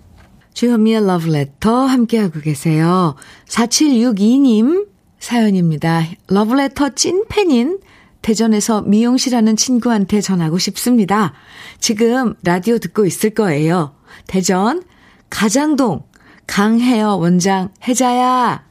주현미의 0.53 1.05
러브레터 1.05 1.85
함께하고 1.85 2.41
계세요. 2.41 3.15
4762님 3.47 4.87
사연입니다. 5.19 6.05
러브레터 6.27 6.89
찐팬인 6.89 7.79
대전에서 8.21 8.81
미용실 8.83 9.35
하는 9.35 9.55
친구한테 9.55 10.21
전하고 10.21 10.59
싶습니다. 10.59 11.33
지금 11.79 12.35
라디오 12.43 12.77
듣고 12.77 13.05
있을 13.05 13.31
거예요. 13.31 13.95
대전 14.27 14.83
가장동 15.29 16.03
강혜여 16.49 17.17
원장 17.17 17.69
혜자야. 17.87 18.65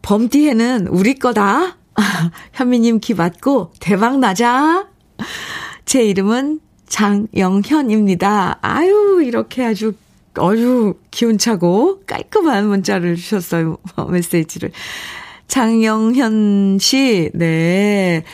범띠에는 0.00 0.88
우리 0.88 1.14
거다. 1.14 1.76
현미님 2.54 3.00
기 3.00 3.12
받고 3.12 3.72
대박 3.80 4.18
나자. 4.18 4.88
제 5.84 6.02
이름은 6.06 6.60
장영현입니다. 6.88 8.60
아유, 8.62 9.22
이렇게 9.22 9.66
아주, 9.66 9.92
아주 10.34 10.94
기운차고 11.10 12.00
깔끔한 12.06 12.66
문자를 12.66 13.16
주셨어요. 13.16 13.76
메시지를. 14.10 14.72
장영현 15.48 16.78
씨, 16.80 17.30
네. 17.34 18.24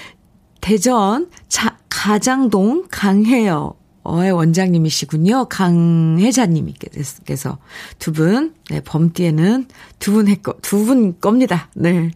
대전 0.61 1.29
자, 1.49 1.79
가장동 1.89 2.85
강혜여 2.93 3.82
어의 4.05 4.33
원장님이시군요. 4.33 5.47
강혜자님께서 5.47 7.59
두 7.99 8.13
분, 8.13 8.55
네, 8.71 8.81
범띠에는 8.81 9.67
두 9.99 10.13
분 10.13 10.29
했고, 10.29 10.59
두 10.61 10.85
분 10.85 11.19
겁니다. 11.21 11.69
네. 11.75 12.11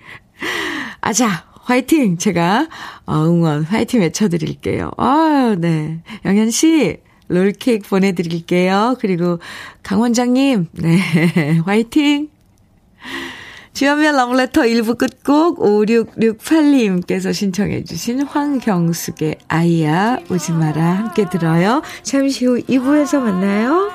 아자, 1.00 1.44
화이팅! 1.64 2.18
제가, 2.18 2.68
어, 3.06 3.24
응원, 3.24 3.62
화이팅 3.64 4.00
외쳐드릴게요. 4.00 4.90
아 4.96 5.56
네. 5.58 6.00
영현 6.24 6.50
씨, 6.50 6.98
롤케이크 7.28 7.88
보내드릴게요. 7.88 8.96
그리고 9.00 9.38
강 9.82 10.00
원장님, 10.00 10.66
네. 10.72 10.98
화이팅! 11.64 12.28
주연미의 13.76 14.12
러브레터 14.12 14.62
1부 14.62 14.96
끝곡 14.96 15.58
5668님께서 15.58 17.34
신청해 17.34 17.84
주신 17.84 18.22
황경숙의 18.22 19.36
아이야 19.48 20.18
오지 20.30 20.52
마라 20.52 20.82
함께 20.82 21.28
들어요. 21.28 21.82
잠시 22.02 22.46
후 22.46 22.58
2부에서 22.58 23.20
만나요. 23.20 23.90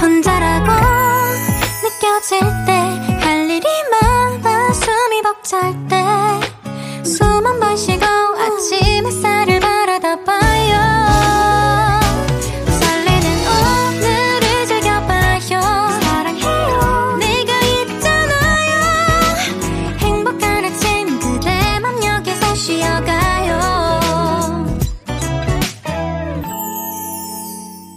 혼자라고 0.00 0.72
느껴질 1.82 2.40
때 2.66 2.72
할 3.20 3.48
일이 3.50 3.66
많아 3.90 4.72
숨이 4.72 5.22
벅찰 5.22 5.72
때 5.88 5.96
숨 7.04 7.46
한 7.46 7.60
번 7.60 7.76
쉬고 7.76 8.04
아침 8.04 9.06
햇살을 9.06 9.55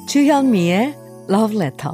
주현미의 0.10 0.98
Love 1.30 1.56
Letter. 1.56 1.94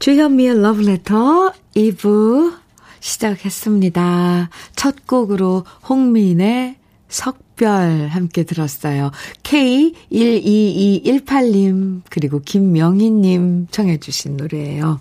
주현미의 0.00 0.58
Love 0.58 0.86
Letter 0.86 1.52
2부 1.76 2.58
시작했습니다. 3.00 4.50
첫 4.76 5.06
곡으로 5.06 5.64
홍민의 5.88 6.76
석별 7.08 8.08
함께 8.08 8.42
들었어요. 8.42 9.12
K12218님, 9.44 12.02
그리고 12.10 12.40
김명희님 12.40 13.68
청해주신 13.70 14.36
노래예요. 14.36 15.00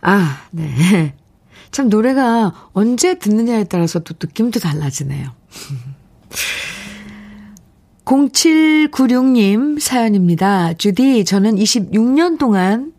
아, 0.00 0.40
네. 0.50 1.14
참 1.76 1.90
노래가 1.90 2.70
언제 2.72 3.18
듣느냐에 3.18 3.64
따라서 3.64 3.98
또 3.98 4.14
느낌도 4.18 4.60
달라지네요. 4.60 5.28
0796님 8.06 9.78
사연입니다. 9.78 10.72
주디, 10.72 11.26
저는 11.26 11.56
26년 11.56 12.38
동안 12.38 12.94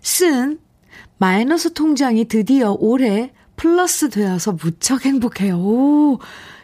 쓴 0.00 0.58
마이너스 1.18 1.74
통장이 1.74 2.28
드디어 2.28 2.74
올해 2.78 3.30
플러스 3.56 4.08
되어서 4.08 4.52
무척 4.52 5.04
행복해요. 5.04 5.58
오, 5.58 6.18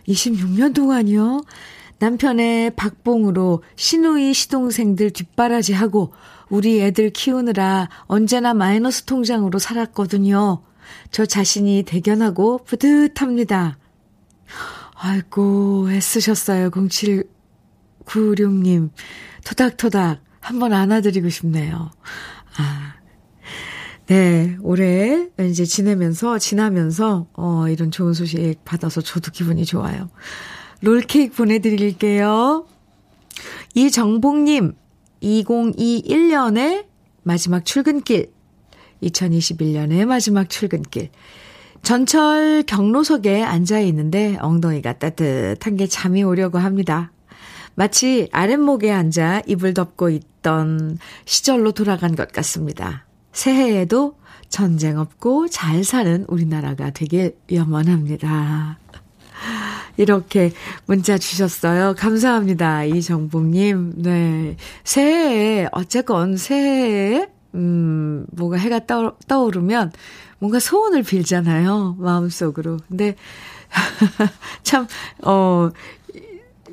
26년 0.08 0.74
동안이요? 0.74 1.42
남편의 1.98 2.70
박봉으로 2.74 3.62
시누이 3.76 4.32
시동생들 4.32 5.10
뒷바라지하고 5.10 6.14
우리 6.48 6.80
애들 6.80 7.10
키우느라 7.10 7.90
언제나 8.06 8.54
마이너스 8.54 9.02
통장으로 9.02 9.58
살았거든요. 9.58 10.62
저 11.10 11.26
자신이 11.26 11.82
대견하고 11.84 12.64
뿌듯합니다. 12.64 13.78
아이고, 14.94 15.90
애쓰셨어요. 15.90 16.70
0796님. 16.70 18.90
토닥토닥 19.44 20.22
한번 20.40 20.72
안아드리고 20.72 21.28
싶네요. 21.28 21.90
아. 22.56 22.94
네, 24.06 24.56
올해 24.60 25.28
이제 25.40 25.64
지내면서, 25.64 26.38
지나면서, 26.38 27.26
어, 27.32 27.68
이런 27.68 27.90
좋은 27.90 28.12
소식 28.12 28.62
받아서 28.64 29.00
저도 29.00 29.30
기분이 29.30 29.64
좋아요. 29.64 30.10
롤케이크 30.82 31.34
보내드릴게요. 31.34 32.66
이정복님, 33.74 34.74
2021년에 35.22 36.84
마지막 37.22 37.64
출근길 37.64 38.33
2021년의 39.02 40.06
마지막 40.06 40.48
출근길. 40.48 41.10
전철 41.82 42.64
경로석에 42.66 43.42
앉아 43.42 43.80
있는데 43.80 44.38
엉덩이가 44.40 44.94
따뜻한 44.94 45.76
게 45.76 45.86
잠이 45.86 46.22
오려고 46.22 46.58
합니다. 46.58 47.12
마치 47.74 48.28
아랫목에 48.32 48.90
앉아 48.90 49.42
이불 49.46 49.74
덮고 49.74 50.08
있던 50.10 50.98
시절로 51.24 51.72
돌아간 51.72 52.16
것 52.16 52.32
같습니다. 52.32 53.04
새해에도 53.32 54.16
전쟁 54.48 54.98
없고 54.98 55.48
잘 55.48 55.84
사는 55.84 56.24
우리나라가 56.28 56.90
되길 56.90 57.36
염원합니다. 57.52 58.78
이렇게 59.96 60.52
문자 60.86 61.18
주셨어요. 61.18 61.94
감사합니다. 61.96 62.84
이정복님. 62.84 64.02
네. 64.02 64.56
새해에, 64.84 65.68
어쨌건 65.72 66.36
새해에 66.36 67.28
음, 67.54 68.26
뭐가 68.32 68.56
해가 68.56 68.86
떠, 68.86 69.16
떠오르면 69.28 69.92
뭔가 70.38 70.58
소원을 70.58 71.02
빌잖아요. 71.02 71.96
마음속으로. 71.98 72.78
근데 72.88 73.16
참, 74.62 74.86
어, 75.22 75.70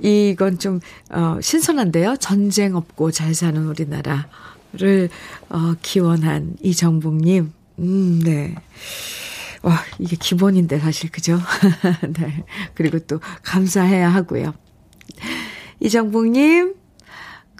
이건 0.01 0.59
좀, 0.59 0.79
어, 1.11 1.37
신선한데요. 1.41 2.17
전쟁 2.17 2.75
없고 2.75 3.11
잘 3.11 3.33
사는 3.33 3.63
우리나라를, 3.65 5.09
어, 5.49 5.75
기원한 5.81 6.55
이정복님. 6.61 7.53
음, 7.79 8.19
네. 8.23 8.55
와, 9.61 9.77
이게 9.99 10.15
기본인데, 10.15 10.79
사실, 10.79 11.11
그죠? 11.11 11.39
네. 12.17 12.43
그리고 12.73 12.99
또, 12.99 13.19
감사해야 13.43 14.09
하고요. 14.09 14.53
이정복님, 15.79 16.73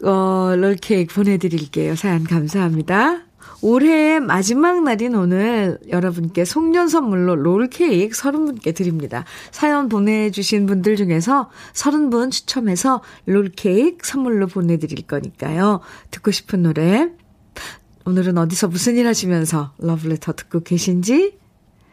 어, 0.04 0.56
롤케이크 0.56 1.14
보내드릴게요. 1.14 1.96
사연 1.96 2.24
감사합니다. 2.24 3.26
올해 3.62 4.20
마지막 4.20 4.84
날인 4.84 5.14
오늘 5.14 5.78
여러분께 5.88 6.46
송년 6.46 6.88
선물로 6.88 7.36
롤케이크 7.36 8.18
30분께 8.18 8.76
드립니다. 8.76 9.24
사연 9.52 9.88
보내주신 9.88 10.66
분들 10.66 10.96
중에서 10.96 11.50
30분 11.74 12.32
추첨해서 12.32 13.02
롤케이크 13.26 14.00
선물로 14.08 14.48
보내드릴 14.48 15.06
거니까요. 15.06 15.82
듣고 16.10 16.32
싶은 16.32 16.64
노래, 16.64 17.10
오늘은 18.06 18.38
어디서 18.40 18.68
무슨 18.68 18.98
일 18.98 19.06
하시면서 19.06 19.74
러브레터 19.78 20.34
듣고 20.34 20.62
계신지, 20.62 21.38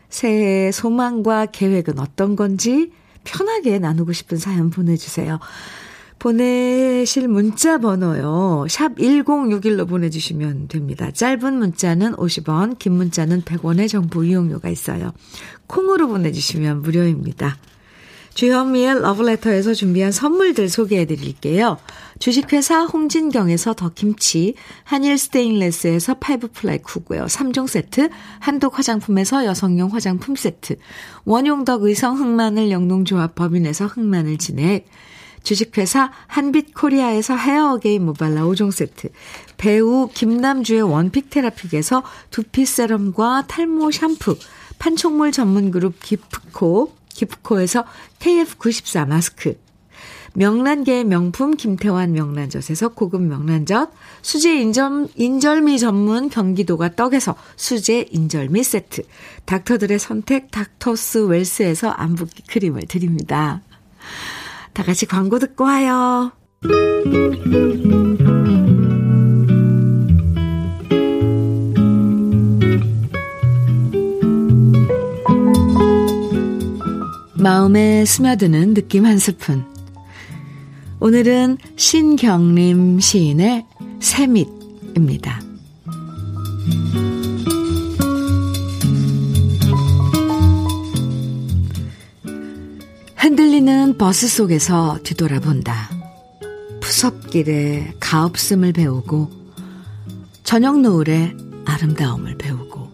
새해 0.08 0.72
소망과 0.72 1.46
계획은 1.46 1.98
어떤 1.98 2.34
건지 2.34 2.92
편하게 3.24 3.78
나누고 3.78 4.14
싶은 4.14 4.38
사연 4.38 4.70
보내주세요. 4.70 5.38
보내실 6.18 7.28
문자 7.28 7.78
번호요. 7.78 8.66
샵 8.68 8.96
1061로 8.96 9.88
보내주시면 9.88 10.68
됩니다. 10.68 11.11
짧은 11.11 11.54
문자는 11.54 12.16
50원, 12.16 12.78
긴 12.78 12.94
문자는 12.94 13.42
100원의 13.42 13.88
정보 13.88 14.24
이용료가 14.24 14.68
있어요. 14.68 15.12
콩으로 15.66 16.09
보내주시면 16.09 16.83
무료입니다. 16.83 17.57
주현미의 18.35 19.00
러브레터에서 19.00 19.74
준비한 19.74 20.12
선물들 20.12 20.68
소개해 20.68 21.07
드릴게요. 21.07 21.76
주식회사 22.20 22.85
홍진경에서 22.85 23.74
더 23.74 23.90
김치, 23.92 24.54
한일 24.85 25.18
스테인레스에서 25.18 26.14
five 26.14 26.52
ply 26.52 26.78
쿠고요. 26.78 27.24
3종 27.24 27.66
세트, 27.66 28.11
한독 28.38 28.78
화장품에서 28.78 29.44
여성용 29.44 29.92
화장품 29.92 30.37
세트, 30.37 30.76
원용덕 31.24 31.83
의성 31.83 32.16
흑마늘 32.16 32.70
영농조합 32.70 33.35
법인에서 33.35 33.87
흑마늘 33.87 34.38
진액, 34.38 34.87
주식회사 35.48 36.12
한빛코리아에서 36.26 37.34
헤어게임 37.34 38.04
모발라 38.04 38.42
5종 38.42 38.70
세트, 38.70 39.08
배우 39.56 40.11
김남주의 40.12 40.82
one 40.83 41.03
pick 41.03 41.31
테라픽에서 41.30 42.02
두피 42.28 42.66
세럼과 42.66 43.46
탈모 43.46 43.90
샴푸, 43.90 44.37
판촉물 44.78 45.32
전문 45.32 45.70
그룹 45.70 46.00
기프코, 46.00 46.92
기프코에서 47.08 47.87
KF94 48.18 49.08
마스크, 49.08 49.58
명란계의 50.34 51.04
명품 51.04 51.56
김태환 51.56 52.12
명란젓에서 52.12 52.90
고급 52.90 53.22
명란젓, 53.22 53.90
수제 54.20 54.61
인절, 54.61 55.08
인절미 55.16 55.78
전문 55.78 56.28
경기도가 56.28 56.94
떡에서 56.94 57.34
수제 57.56 58.08
인절미 58.11 58.62
세트, 58.62 59.00
닥터들의 59.46 59.98
선택 59.98 60.50
닥터스 60.50 61.24
웰스에서 61.26 61.88
안붓기 61.88 62.42
크림을 62.42 62.82
드립니다. 62.82 63.62
다 64.78 64.84
같이 64.84 65.06
광고 65.06 65.40
듣고 65.40 65.64
와요. 65.64 66.30
마음에 77.34 78.04
스며드는 78.04 78.74
느낌 78.74 79.04
한 79.04 79.18
스푼. 79.18 79.64
오늘은 81.00 81.58
신경림 81.74 83.00
시인의 83.00 83.66
새밑입니다. 83.98 85.40
흔들리는 93.28 93.98
버스 93.98 94.26
속에서 94.26 94.98
뒤돌아본다. 95.02 95.90
푸석길에 96.80 97.94
가없음을 98.00 98.72
배우고 98.72 99.30
저녁 100.44 100.80
노을의 100.80 101.36
아름다움을 101.66 102.38
배우고 102.38 102.90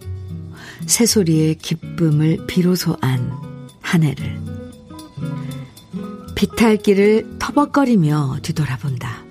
새소리의 0.87 1.59
기쁨을 1.59 2.47
비로소 2.49 2.97
안 3.01 3.55
한 3.95 4.03
해를 4.03 4.41
비탈길을 6.35 7.37
터벅거리며 7.39 8.39
뒤돌아본다. 8.43 9.23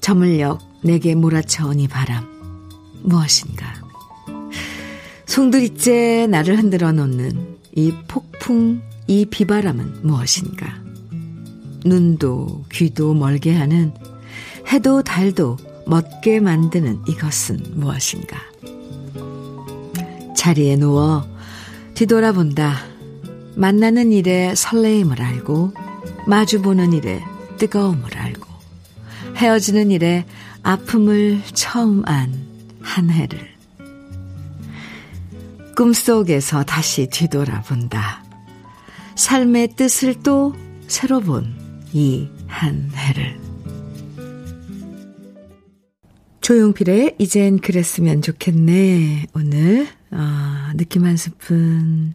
저물녘 0.00 0.58
내게 0.82 1.14
몰아쳐온 1.14 1.80
이 1.80 1.86
바람 1.86 2.24
무엇인가 3.02 3.74
송두리째 5.26 6.28
나를 6.30 6.56
흔들어 6.56 6.92
놓는 6.92 7.58
이 7.74 7.92
폭풍 8.08 8.80
이 9.06 9.26
비바람은 9.26 10.00
무엇인가? 10.02 10.82
눈도 11.84 12.64
귀도 12.72 13.14
멀게 13.14 13.54
하는 13.54 13.92
해도 14.72 15.02
달도 15.02 15.58
멋게 15.86 16.40
만드는 16.40 17.02
이것은 17.08 17.60
무엇인가? 17.74 18.38
자리에 20.36 20.76
누워 20.76 21.26
뒤돌아본다. 21.94 22.76
만나는 23.56 24.12
일에 24.12 24.54
설레임을 24.54 25.20
알고 25.22 25.72
마주보는 26.26 26.92
일에 26.92 27.22
뜨거움을 27.58 28.16
알고 28.16 28.46
헤어지는 29.36 29.90
일에 29.90 30.24
아픔을 30.62 31.42
처음 31.52 32.02
안 32.06 32.44
한 32.84 33.10
해를. 33.10 33.54
꿈속에서 35.74 36.62
다시 36.62 37.08
뒤돌아본다. 37.08 38.23
삶의 39.16 39.76
뜻을 39.76 40.22
또 40.22 40.54
새로 40.88 41.20
본 41.20 41.64
이 41.94 42.28
한 42.48 42.90
해를 42.94 43.38
조용필의 46.40 47.16
이젠 47.18 47.58
그랬으면 47.58 48.20
좋겠네. 48.20 49.26
오늘 49.34 49.86
어, 50.10 50.72
느낌 50.76 51.04
한 51.04 51.16
스푼 51.16 52.14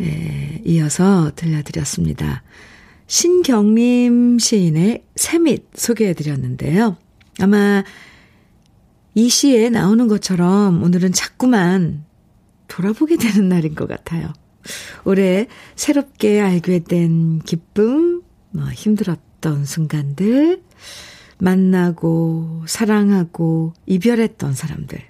에 0.00 0.60
이어서 0.64 1.30
들려드렸습니다. 1.34 2.42
신경림 3.06 4.38
시인의 4.38 5.04
새밑 5.16 5.68
소개해드렸는데요. 5.74 6.96
아마 7.40 7.82
이 9.14 9.28
시에 9.28 9.70
나오는 9.70 10.06
것처럼 10.08 10.82
오늘은 10.82 11.12
자꾸만 11.12 12.04
돌아보게 12.68 13.16
되는 13.16 13.48
날인 13.48 13.74
것 13.74 13.88
같아요. 13.88 14.32
올해 15.04 15.46
새롭게 15.76 16.40
알게 16.40 16.80
된 16.80 17.40
기쁨, 17.40 18.22
뭐 18.50 18.68
힘들었던 18.70 19.64
순간들, 19.64 20.62
만나고, 21.38 22.62
사랑하고, 22.66 23.72
이별했던 23.86 24.54
사람들. 24.54 25.00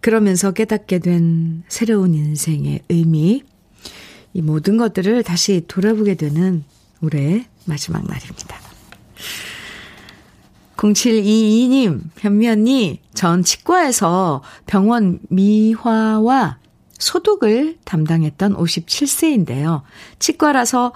그러면서 0.00 0.52
깨닫게 0.52 0.98
된 1.00 1.62
새로운 1.68 2.14
인생의 2.14 2.82
의미, 2.88 3.42
이 4.32 4.42
모든 4.42 4.76
것들을 4.76 5.22
다시 5.22 5.64
돌아보게 5.68 6.14
되는 6.14 6.64
올해 7.00 7.46
마지막 7.66 8.04
날입니다. 8.06 8.64
0722님, 10.76 12.00
현미 12.18 12.48
언니, 12.48 13.00
전 13.14 13.42
치과에서 13.42 14.42
병원 14.66 15.20
미화와 15.28 16.58
소독을 17.04 17.78
담당했던 17.84 18.56
57세인데요. 18.56 19.82
치과라서 20.18 20.92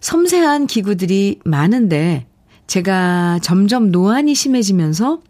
섬세한 0.00 0.66
기구들이 0.66 1.40
많은데 1.44 2.26
제가 2.66 3.38
점점 3.42 3.90
노안이 3.90 4.34
심해지면서 4.34 5.20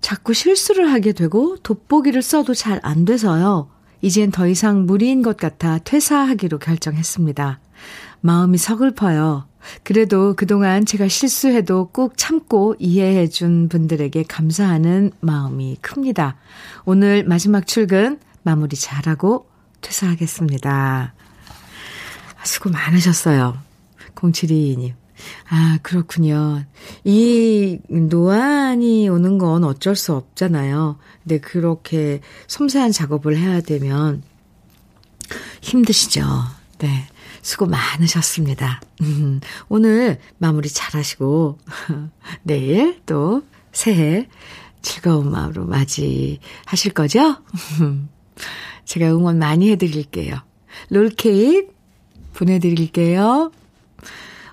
자꾸 0.00 0.34
실수를 0.34 0.92
하게 0.92 1.12
되고 1.12 1.56
돋보기를 1.62 2.20
써도 2.20 2.52
잘 2.52 2.78
안 2.82 3.04
돼서요. 3.06 3.70
이젠 4.02 4.30
더 4.30 4.46
이상 4.46 4.84
무리인 4.84 5.22
것 5.22 5.38
같아 5.38 5.78
퇴사하기로 5.78 6.58
결정했습니다. 6.58 7.60
마음이 8.20 8.58
서글퍼요. 8.58 9.46
그래도 9.82 10.34
그동안 10.36 10.84
제가 10.84 11.08
실수해도 11.08 11.88
꾹 11.88 12.18
참고 12.18 12.74
이해해 12.78 13.28
준 13.28 13.70
분들에게 13.70 14.24
감사하는 14.24 15.12
마음이 15.20 15.78
큽니다. 15.80 16.36
오늘 16.84 17.24
마지막 17.24 17.66
출근 17.66 18.18
마무리 18.44 18.76
잘하고 18.76 19.48
퇴사하겠습니다. 19.80 21.14
수고 22.44 22.70
많으셨어요. 22.70 23.58
0722님. 24.14 24.94
아, 25.48 25.78
그렇군요. 25.82 26.64
이 27.04 27.78
노안이 27.88 29.08
오는 29.08 29.38
건 29.38 29.64
어쩔 29.64 29.96
수 29.96 30.14
없잖아요. 30.14 30.98
근데 31.22 31.38
그렇게 31.38 32.20
섬세한 32.46 32.92
작업을 32.92 33.36
해야 33.36 33.60
되면 33.60 34.22
힘드시죠. 35.62 36.22
네. 36.78 37.06
수고 37.40 37.66
많으셨습니다. 37.66 38.80
음, 39.02 39.40
오늘 39.68 40.18
마무리 40.38 40.68
잘 40.70 40.98
하시고, 40.98 41.58
내일 42.42 43.02
또 43.04 43.42
새해 43.72 44.28
즐거운 44.80 45.30
마음으로 45.30 45.66
맞이하실 45.66 46.92
거죠? 46.94 47.36
제가 48.84 49.06
응원 49.06 49.38
많이 49.38 49.70
해드릴게요. 49.70 50.36
롤케이크 50.90 51.72
보내드릴게요. 52.34 53.50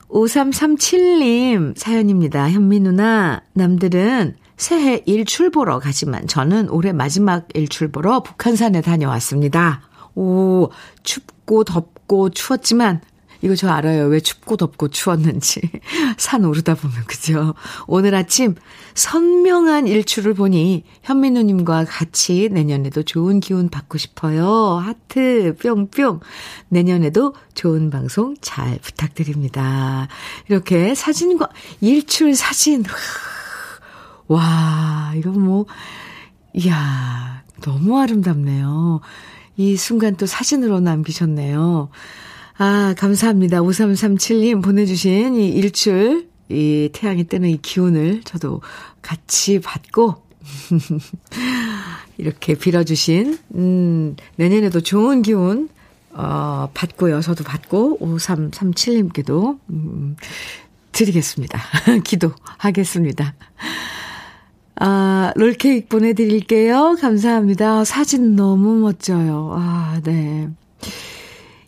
5337님 0.10 1.78
사연입니다. 1.78 2.50
현미 2.50 2.80
누나, 2.82 3.42
남들은 3.54 4.36
새해 4.58 5.02
일출 5.06 5.50
보러 5.50 5.80
가지만 5.80 6.28
저는 6.28 6.70
올해 6.70 6.92
마지막 6.92 7.48
일출 7.56 7.92
보러 7.92 8.22
북한산에 8.22 8.82
다녀왔습니다. 8.82 9.82
오, 10.16 10.70
춥고 11.04 11.64
덥고 11.64 12.30
추웠지만 12.30 13.02
이거 13.42 13.56
저 13.56 13.70
알아요. 13.70 14.06
왜 14.06 14.20
춥고 14.20 14.58
덥고 14.58 14.90
추웠는지. 14.90 15.62
산 16.18 16.46
오르다 16.46 16.76
보면, 16.76 17.06
그죠? 17.06 17.56
오늘 17.88 18.14
아침 18.14 18.56
선명한 18.94 19.88
일출을 19.88 20.34
보니 20.34 20.84
현민우님과 21.02 21.86
같이 21.86 22.50
내년에도 22.52 23.04
좋은 23.04 23.40
기운 23.40 23.70
받고 23.70 23.98
싶어요. 23.98 24.76
하트, 24.76 25.56
뿅뿅. 25.62 26.20
내년에도 26.70 27.34
좋은 27.56 27.90
방송 27.90 28.36
잘 28.42 28.78
부탁드립니다. 28.80 30.08
이렇게 30.48 30.94
사진과, 30.94 31.50
일출 31.82 32.36
사진. 32.36 32.84
와, 34.28 35.14
이거 35.16 35.32
뭐, 35.32 35.66
이야, 36.54 37.44
너무 37.62 38.00
아름답네요. 38.00 39.02
이 39.58 39.76
순간 39.78 40.16
또 40.16 40.26
사진으로 40.26 40.80
남기셨네요. 40.80 41.90
아, 42.64 42.94
감사합니다. 42.96 43.62
5337님 43.62 44.62
보내주신 44.62 45.34
이 45.34 45.50
일출, 45.50 46.28
이 46.48 46.92
태양이 46.94 47.24
뜨는 47.24 47.50
이 47.50 47.60
기운을 47.60 48.22
저도 48.24 48.62
같이 49.02 49.60
받고, 49.60 50.22
이렇게 52.20 52.54
빌어주신, 52.54 53.40
음, 53.56 54.16
내년에도 54.36 54.80
좋은 54.80 55.24
기운, 55.24 55.70
어, 56.12 56.70
받고요. 56.76 57.22
저도 57.22 57.44
받고, 57.44 57.98
5337님께도, 57.98 59.58
음, 59.72 60.16
드리겠습니다. 60.92 61.60
기도하겠습니다. 62.06 63.34
아, 64.76 65.34
롤케이크 65.36 65.88
보내드릴게요. 65.88 66.96
감사합니다. 67.02 67.86
사진 67.86 68.36
너무 68.36 68.76
멋져요. 68.76 69.52
아, 69.56 70.00
네. 70.04 70.48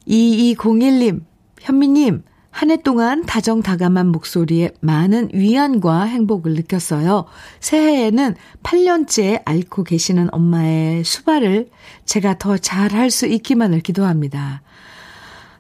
2201님, 0.08 1.22
현미님, 1.62 2.24
한 2.54 2.70
해 2.70 2.78
동안 2.78 3.26
다정다감한 3.26 4.10
목소리에 4.10 4.70
많은 4.80 5.32
위안과 5.34 6.04
행복을 6.04 6.54
느꼈어요. 6.54 7.26
새해에는 7.60 8.36
8년째 8.62 9.42
앓고 9.44 9.84
계시는 9.84 10.30
엄마의 10.32 11.04
수발을 11.04 11.70
제가 12.06 12.38
더 12.38 12.58
잘할 12.58 13.10
수 13.10 13.26
있기만을 13.26 13.80
기도합니다. 13.80 14.62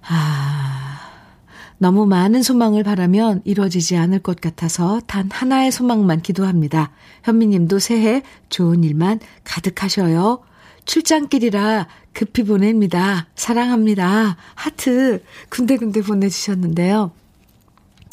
아, 0.07 0.99
너무 1.79 2.05
많은 2.05 2.43
소망을 2.43 2.83
바라면 2.83 3.41
이루어지지 3.43 3.97
않을 3.97 4.19
것 4.19 4.39
같아서 4.39 5.01
단 5.07 5.29
하나의 5.31 5.71
소망만 5.71 6.21
기도합니다. 6.21 6.91
현미님도 7.23 7.79
새해 7.79 8.21
좋은 8.49 8.83
일만 8.83 9.19
가득하셔요. 9.43 10.43
출장길이라 10.85 11.87
급히 12.13 12.43
보냅니다. 12.43 13.27
사랑합니다. 13.35 14.37
하트 14.55 15.23
군데군데 15.49 16.01
보내주셨는데요. 16.01 17.11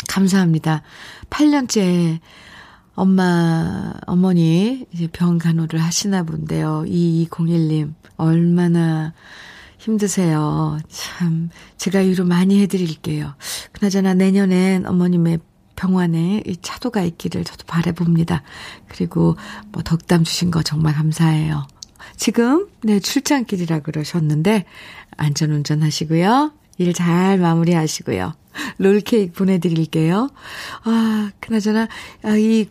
감사합니다. 0.08 0.82
8년째 1.28 2.20
엄마, 2.94 3.94
어머니 4.06 4.86
이제 4.92 5.06
병 5.06 5.38
간호를 5.38 5.80
하시나 5.80 6.22
본데요. 6.22 6.84
2201님, 6.86 7.94
얼마나 8.16 9.14
힘드세요. 9.78 10.78
참, 10.88 11.48
제가 11.78 12.00
위로 12.00 12.24
많이 12.24 12.60
해드릴게요. 12.60 13.34
그나저나 13.72 14.14
내년엔 14.14 14.86
어머님의 14.86 15.38
병원에 15.76 16.42
이 16.46 16.56
차도가 16.58 17.02
있기를 17.02 17.44
저도 17.44 17.64
바래봅니다. 17.66 18.42
그리고 18.88 19.36
뭐 19.72 19.82
덕담 19.82 20.24
주신 20.24 20.50
거 20.50 20.62
정말 20.62 20.92
감사해요. 20.92 21.66
지금, 22.16 22.68
네, 22.82 23.00
출장길이라 23.00 23.80
그러셨는데, 23.80 24.64
안전운전 25.16 25.82
하시고요. 25.82 26.52
일 26.78 26.94
잘 26.94 27.38
마무리 27.38 27.72
하시고요. 27.74 28.32
롤케이크 28.78 29.32
보내드릴게요. 29.34 30.30
아, 30.84 31.30
그나저나, 31.40 31.88
아, 32.22 32.36
이 32.36 32.66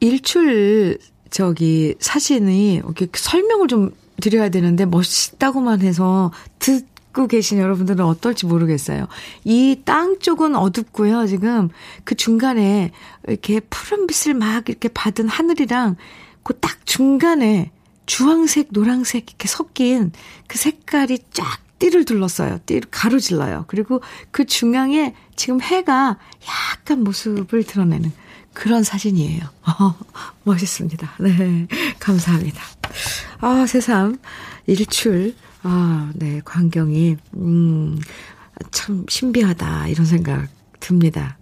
일출, 0.00 0.98
저기, 1.30 1.94
사진이, 1.98 2.74
이렇게 2.76 3.06
설명을 3.12 3.68
좀 3.68 3.90
드려야 4.20 4.48
되는데 4.50 4.86
멋있다고만 4.86 5.80
해서 5.82 6.32
듣고 6.58 7.26
계신 7.26 7.58
여러분들은 7.58 8.04
어떨지 8.04 8.46
모르겠어요. 8.46 9.08
이 9.44 9.82
땅 9.84 10.18
쪽은 10.20 10.54
어둡고요. 10.56 11.26
지금 11.26 11.68
그 12.04 12.14
중간에 12.14 12.92
이렇게 13.28 13.60
푸른 13.60 14.06
빛을 14.06 14.34
막 14.34 14.68
이렇게 14.68 14.88
받은 14.88 15.28
하늘이랑 15.28 15.96
그 16.42 16.54
딱 16.60 16.86
중간에 16.86 17.72
주황색, 18.06 18.68
노랑색 18.70 19.28
이렇게 19.28 19.48
섞인 19.48 20.12
그 20.46 20.58
색깔이 20.58 21.18
쫙 21.32 21.60
띠를 21.78 22.04
둘렀어요. 22.04 22.60
띠를 22.64 22.82
가로질러요. 22.90 23.64
그리고 23.68 24.00
그 24.30 24.46
중앙에 24.46 25.14
지금 25.34 25.60
해가 25.60 26.18
약간 26.46 27.04
모습을 27.04 27.64
드러내는 27.64 28.12
그런 28.54 28.82
사진이에요. 28.82 29.42
어, 29.66 29.94
멋있습니다. 30.44 31.16
네. 31.20 31.66
감사합니다. 32.00 32.62
아, 33.40 33.66
세상. 33.66 34.18
일출. 34.66 35.34
아, 35.62 36.10
네. 36.14 36.40
광경이, 36.44 37.16
음, 37.34 38.00
참 38.70 39.04
신비하다. 39.08 39.88
이런 39.88 40.06
생각 40.06 40.48
듭니다. 40.80 41.36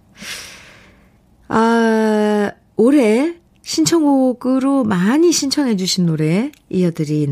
아, 1.47 2.51
올해 2.75 3.35
신청곡으로 3.65 4.83
많이 4.83 5.31
신청해 5.31 5.75
주신 5.75 6.05
노래 6.05 6.51
이어드리, 6.69 7.27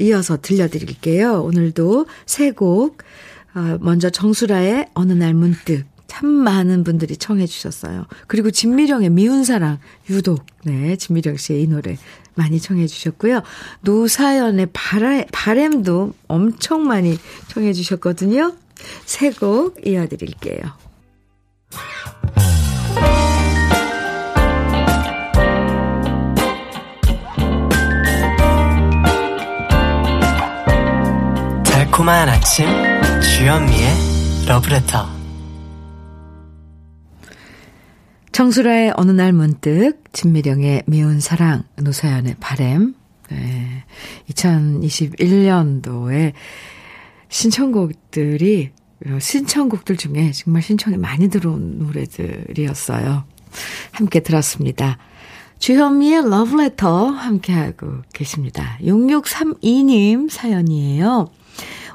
이어서 0.00 0.36
들려드릴게요. 0.40 1.42
오늘도 1.42 2.06
세 2.26 2.50
곡. 2.50 2.98
아, 3.52 3.78
먼저 3.80 4.10
정수라의 4.10 4.88
어느 4.94 5.12
날 5.12 5.32
문득. 5.32 5.84
참 6.08 6.26
많은 6.28 6.82
분들이 6.82 7.16
청해 7.16 7.46
주셨어요. 7.46 8.06
그리고 8.26 8.50
진미령의 8.50 9.10
미운 9.10 9.44
사랑 9.44 9.78
유독 10.10 10.44
네 10.64 10.96
진미령 10.96 11.36
씨의 11.36 11.62
이 11.62 11.66
노래 11.68 11.96
많이 12.34 12.58
청해 12.60 12.88
주셨고요. 12.88 13.42
노사연의 13.82 14.70
바라, 14.72 15.24
바램도 15.30 16.14
엄청 16.26 16.84
많이 16.84 17.16
청해 17.48 17.72
주셨거든요. 17.72 18.56
세 19.04 19.30
곡 19.30 19.86
이어드릴게요. 19.86 20.62
달콤한 32.00 32.30
아침 32.30 32.64
주현미의 33.20 34.46
러브레터 34.48 35.06
정수라의 38.32 38.94
어느 38.96 39.10
날 39.10 39.34
문득, 39.34 40.02
진미령의 40.12 40.84
미운 40.86 41.20
사랑, 41.20 41.64
노사연의 41.76 42.36
바램, 42.40 42.94
네. 43.28 43.84
2021년도에 44.30 46.32
신청곡들이, 47.28 48.70
신청곡들 49.20 49.98
중에 49.98 50.32
정말 50.32 50.62
신청이 50.62 50.96
많이 50.96 51.28
들어온 51.28 51.80
노래들이었어요. 51.80 53.24
함께 53.92 54.20
들었습니다. 54.20 54.96
주현미의 55.58 56.30
러브레터 56.30 57.08
함께하고 57.08 57.98
계십니다. 58.14 58.78
6632님 58.80 60.30
사연이에요. 60.30 61.28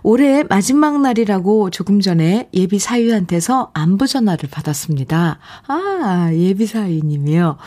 올해 0.07 0.43
마지막 0.43 1.01
날이라고 1.01 1.71
조금 1.71 1.99
전에 1.99 2.47
예비 2.53 2.77
사위한테서 2.77 3.71
안부 3.73 4.05
전화를 4.05 4.47
받았습니다. 4.51 5.39
아, 5.67 6.29
예비 6.31 6.67
사위님이요. 6.67 7.57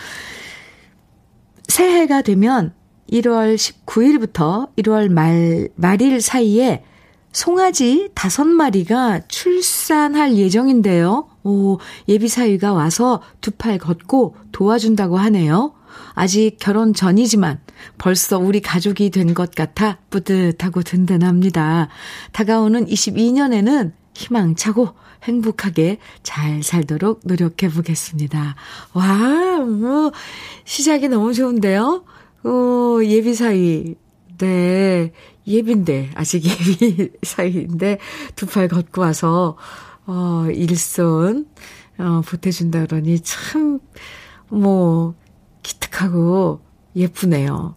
새해가 1.67 2.23
되면 2.23 2.75
1월 3.11 3.57
19일부터 3.57 4.69
1월 4.77 5.09
말, 5.09 5.69
말일 5.75 6.21
사이에 6.21 6.85
송아지 7.33 8.11
다섯 8.15 8.45
마리가 8.45 9.23
출산할 9.27 10.37
예정인데요. 10.37 11.29
오, 11.43 11.79
예비 12.07 12.29
사위가 12.29 12.73
와서 12.73 13.21
두 13.41 13.51
팔 13.51 13.79
걷고 13.79 14.37
도와준다고 14.53 15.17
하네요. 15.17 15.73
아직 16.15 16.57
결혼 16.59 16.95
전이지만 16.95 17.61
벌써 17.99 18.39
우리 18.39 18.61
가족이 18.61 19.11
된 19.11 19.35
것 19.35 19.55
같아 19.55 19.99
뿌듯하고 20.11 20.83
든든합니다. 20.83 21.89
다가오는 22.33 22.87
22년에는 22.87 23.93
희망차고 24.15 24.89
행복하게 25.25 25.99
잘 26.23 26.63
살도록 26.63 27.21
노력해 27.25 27.69
보겠습니다. 27.69 28.55
와, 28.95 29.59
뭐, 29.59 30.13
시작이 30.65 31.09
너무 31.09 31.35
좋은데요? 31.35 32.05
어, 32.45 32.99
예비 33.05 33.35
사이. 33.35 33.95
네. 34.39 35.13
예비인데, 35.47 36.11
아직 36.15 36.45
예비 36.47 37.11
사이인데, 37.23 37.99
두 38.37 38.47
팔 38.47 38.69
걷고 38.69 39.01
와서, 39.03 39.57
어, 40.07 40.47
일손, 40.53 41.47
어, 41.99 42.21
보태준다 42.27 42.87
그러니 42.87 43.21
참, 43.21 43.81
뭐, 44.49 45.15
기특하고 45.69 46.61
예쁘네요. 46.97 47.75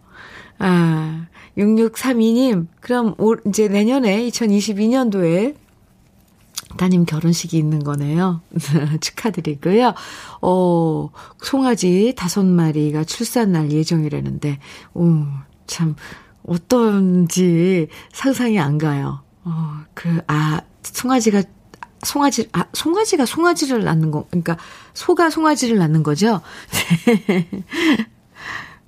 아, 0.58 1.26
6632님, 1.58 2.66
그럼 2.80 3.14
올, 3.18 3.40
이제 3.46 3.68
내년에 3.68 4.26
2022년도에 4.28 5.56
따님 6.78 7.04
결혼식이 7.04 7.58
있는 7.58 7.84
거네요. 7.84 8.40
축하드리고요. 9.00 9.92
어, 10.40 11.10
송아지 11.42 12.14
다섯 12.16 12.44
마리가 12.46 13.04
출산 13.04 13.52
날 13.52 13.70
예정이라는데, 13.70 14.58
오, 14.94 15.24
참, 15.66 15.94
어떤지 16.46 17.88
상상이 18.12 18.58
안 18.58 18.78
가요. 18.78 19.20
어, 19.44 19.80
그, 19.92 20.22
아, 20.26 20.62
송아지가 20.82 21.42
송아지, 22.04 22.48
아, 22.52 22.64
송아지가 22.72 23.26
송아지를 23.26 23.84
낳는 23.84 24.10
거, 24.10 24.26
그러니까 24.30 24.56
소가 24.94 25.30
송아지를 25.30 25.78
낳는 25.78 26.02
거죠? 26.02 26.40
네. 27.06 27.48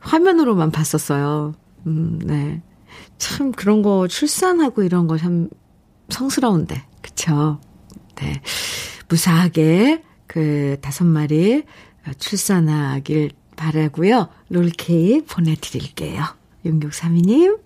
화면으로만 0.00 0.70
봤었어요. 0.70 1.54
음, 1.86 2.18
네. 2.24 2.62
참 3.18 3.52
그런 3.52 3.82
거 3.82 4.08
출산하고 4.08 4.82
이런 4.82 5.06
거 5.06 5.16
참 5.16 5.48
성스러운데, 6.10 6.82
그쵸? 7.00 7.60
네. 8.16 8.40
무사하게 9.08 10.02
그 10.26 10.76
다섯 10.80 11.04
마리 11.04 11.64
출산하길 12.18 13.30
바라고요. 13.56 14.28
롤케이크 14.50 15.24
보내드릴게요. 15.26 16.22
6632님. 16.66 17.58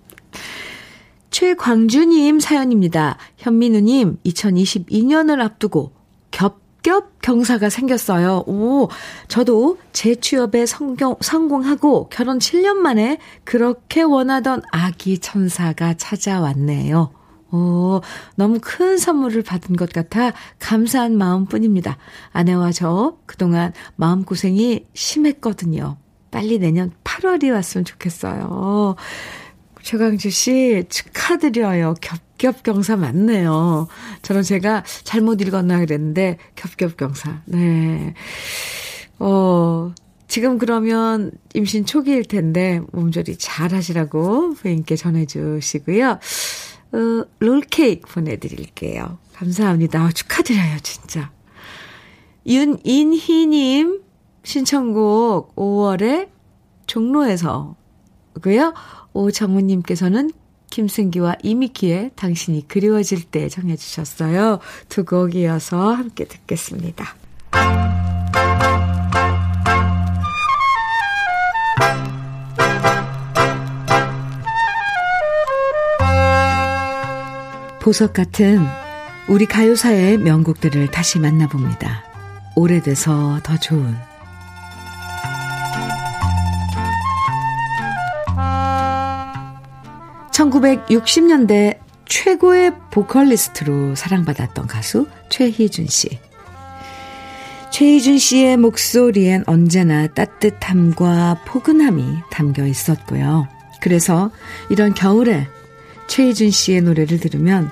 최광주님 1.39 2.41
사연입니다. 2.41 3.17
현민우님, 3.37 4.19
2022년을 4.27 5.41
앞두고 5.41 5.93
겹 6.33 6.59
겹겹 6.83 7.23
경사가 7.23 7.71
생겼어요. 7.71 8.43
오, 8.49 8.89
저도 9.29 9.79
재취업에 9.93 10.67
성경, 10.67 11.15
성공하고 11.21 12.09
결혼 12.09 12.41
7년 12.41 12.79
만에 12.79 13.19
그렇게 13.45 14.03
원하던 14.03 14.63
아기 14.73 15.21
천사가 15.21 15.95
찾아왔네요. 15.95 17.13
오, 17.53 18.01
너무 18.35 18.59
큰 18.61 18.99
선물을 18.99 19.43
받은 19.45 19.77
것 19.77 19.93
같아 19.93 20.33
감사한 20.59 21.17
마음 21.17 21.47
뿐입니다. 21.47 21.99
아내와 22.33 22.73
저 22.73 23.17
그동안 23.27 23.73
마음고생이 23.95 24.87
심했거든요. 24.93 25.99
빨리 26.33 26.59
내년 26.59 26.91
8월이 27.05 27.53
왔으면 27.53 27.85
좋겠어요. 27.85 28.97
최강주 29.89 30.29
씨 30.29 30.85
축하드려요. 30.91 31.95
겹겹경사 32.03 32.99
맞네요. 32.99 33.89
저는 34.21 34.43
제가 34.43 34.85
잘못 35.03 35.41
읽었나 35.41 35.79
그랬는데 35.79 36.37
겹겹경사. 36.57 37.41
네. 37.47 38.13
어, 39.19 39.95
지금 40.27 40.59
그러면 40.59 41.31
임신 41.55 41.87
초기일 41.87 42.27
텐데 42.27 42.83
몸조리 42.93 43.39
잘 43.39 43.73
하시라고 43.73 44.53
부인께 44.53 44.95
전해주시고요. 44.95 46.11
어, 46.11 47.25
롤케이크 47.39 48.13
보내드릴게요. 48.13 49.17
감사합니다. 49.37 50.03
아, 50.03 50.13
축하드려요, 50.13 50.81
진짜. 50.83 51.31
윤인희님 52.47 54.03
신청곡 54.43 55.57
5월에 55.57 56.29
종로에서 56.87 57.75
고요. 58.43 58.75
오정우님께서는 59.19 60.31
김승기와 60.71 61.37
이미키의 61.43 62.13
당신이 62.15 62.69
그리워질 62.69 63.25
때 63.25 63.49
정해주셨어요. 63.49 64.61
두 64.89 65.05
곡 65.05 65.35
이어서 65.35 65.93
함께 65.93 66.25
듣겠습니다. 66.25 67.17
보석 77.81 78.13
같은 78.13 78.61
우리 79.29 79.47
가요사의 79.47 80.19
명곡들을 80.19 80.91
다시 80.91 81.19
만나봅니다. 81.19 82.05
오래돼서 82.55 83.41
더 83.43 83.57
좋은 83.57 83.97
1960년대 90.39 91.81
최고의 92.07 92.73
보컬리스트로 92.93 93.97
사랑받았던 93.97 94.69
가수 94.69 95.09
최희준 95.31 95.89
씨. 95.89 96.21
최희준 97.71 98.19
씨의 98.19 98.57
목소리엔 98.57 99.45
언제나 99.47 100.07
따뜻함과 100.07 101.43
포근함이 101.45 102.05
담겨 102.31 102.67
있었고요. 102.67 103.49
그래서 103.81 104.31
이런 104.71 104.95
겨울에 104.95 105.49
최희준 106.07 106.51
씨의 106.51 106.83
노래를 106.83 107.19
들으면 107.19 107.71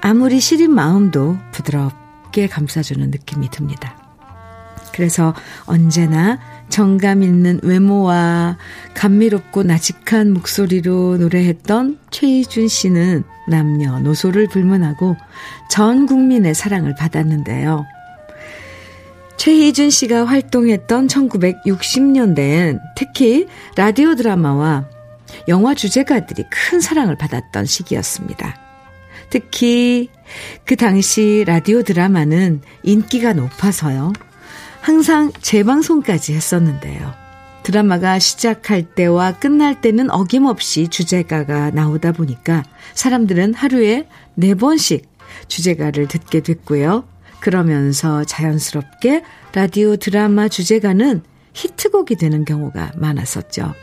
아무리 0.00 0.40
시린 0.40 0.72
마음도 0.72 1.38
부드럽게 1.52 2.48
감싸주는 2.48 3.08
느낌이 3.10 3.50
듭니다. 3.50 3.96
그래서 4.92 5.32
언제나 5.64 6.40
정감 6.70 7.22
있는 7.22 7.60
외모와 7.62 8.56
감미롭고 8.94 9.64
나직한 9.64 10.32
목소리로 10.32 11.18
노래했던 11.18 11.98
최희준 12.10 12.68
씨는 12.68 13.24
남녀노소를 13.48 14.48
불문하고 14.48 15.16
전 15.70 16.06
국민의 16.06 16.54
사랑을 16.54 16.94
받았는데요. 16.94 17.84
최희준 19.36 19.90
씨가 19.90 20.26
활동했던 20.26 21.06
1960년대엔 21.06 22.78
특히 22.96 23.46
라디오 23.76 24.14
드라마와 24.14 24.86
영화 25.48 25.74
주제가들이 25.74 26.44
큰 26.50 26.80
사랑을 26.80 27.16
받았던 27.16 27.64
시기였습니다. 27.64 28.56
특히 29.30 30.10
그 30.64 30.76
당시 30.76 31.44
라디오 31.46 31.82
드라마는 31.82 32.60
인기가 32.82 33.32
높아서요. 33.32 34.12
항상 34.80 35.32
재방송까지 35.40 36.34
했었는데요. 36.34 37.14
드라마가 37.62 38.18
시작할 38.18 38.82
때와 38.82 39.32
끝날 39.32 39.80
때는 39.80 40.10
어김없이 40.10 40.88
주제가가 40.88 41.70
나오다 41.70 42.12
보니까 42.12 42.64
사람들은 42.94 43.54
하루에 43.54 44.08
네 44.34 44.54
번씩 44.54 45.06
주제가를 45.48 46.08
듣게 46.08 46.40
됐고요. 46.40 47.04
그러면서 47.40 48.24
자연스럽게 48.24 49.22
라디오 49.54 49.96
드라마 49.96 50.48
주제가는 50.48 51.22
히트곡이 51.52 52.16
되는 52.16 52.44
경우가 52.44 52.92
많았었죠. 52.96 53.74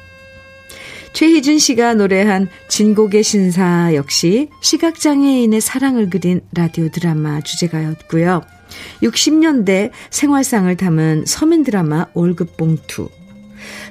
최희준 1.13 1.57
씨가 1.57 1.95
노래한 1.95 2.47
진곡의 2.67 3.23
신사 3.23 3.93
역시 3.95 4.49
시각장애인의 4.61 5.61
사랑을 5.61 6.09
그린 6.09 6.41
라디오 6.53 6.89
드라마 6.89 7.41
주제가였고요. 7.41 8.56
60년대 9.01 9.91
생활상을 10.09 10.75
담은 10.75 11.25
서민 11.25 11.63
드라마 11.63 12.05
월급봉투. 12.13 13.09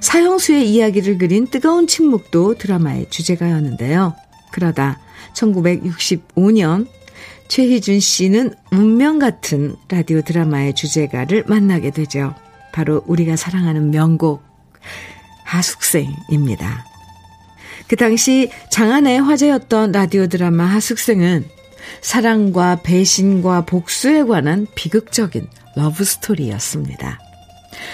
사형수의 0.01 0.71
이야기를 0.71 1.19
그린 1.19 1.47
뜨거운 1.47 1.87
침묵도 1.87 2.57
드라마의 2.59 3.09
주제가였는데요. 3.11 4.15
그러다 4.53 5.01
1965년 5.35 6.87
최희준 7.49 8.01
씨는 8.01 8.55
운명 8.73 9.19
같은 9.19 9.77
라디오 9.89 10.21
드라마의 10.23 10.75
주제가를 10.75 11.45
만나게 11.47 11.91
되죠. 11.91 12.35
바로 12.73 13.03
우리가 13.07 13.37
사랑하는 13.37 13.91
명곡 13.91 14.43
하숙생입니다. 15.45 16.85
그 17.89 17.97
당시 17.97 18.51
장안의 18.71 19.21
화제였던 19.21 19.93
라디오 19.93 20.27
드라마 20.27 20.65
하숙생은 20.65 21.45
사랑과 22.01 22.81
배신과 22.83 23.67
복수에 23.67 24.25
관한 24.25 24.67
비극적인 24.75 25.47
러브스토리였습니다. 25.77 27.19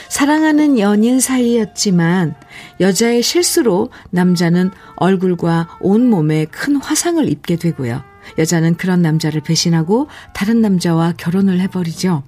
사랑하는 0.08 0.78
연인 0.78 1.20
사이였지만 1.20 2.34
여자의 2.80 3.22
실수로 3.22 3.90
남자는 4.10 4.70
얼굴과 4.96 5.78
온몸에 5.80 6.44
큰 6.46 6.76
화상을 6.76 7.28
입게 7.28 7.56
되고요. 7.56 8.02
여자는 8.38 8.76
그런 8.76 9.02
남자를 9.02 9.40
배신하고 9.40 10.08
다른 10.32 10.60
남자와 10.60 11.14
결혼을 11.16 11.60
해버리죠. 11.60 12.22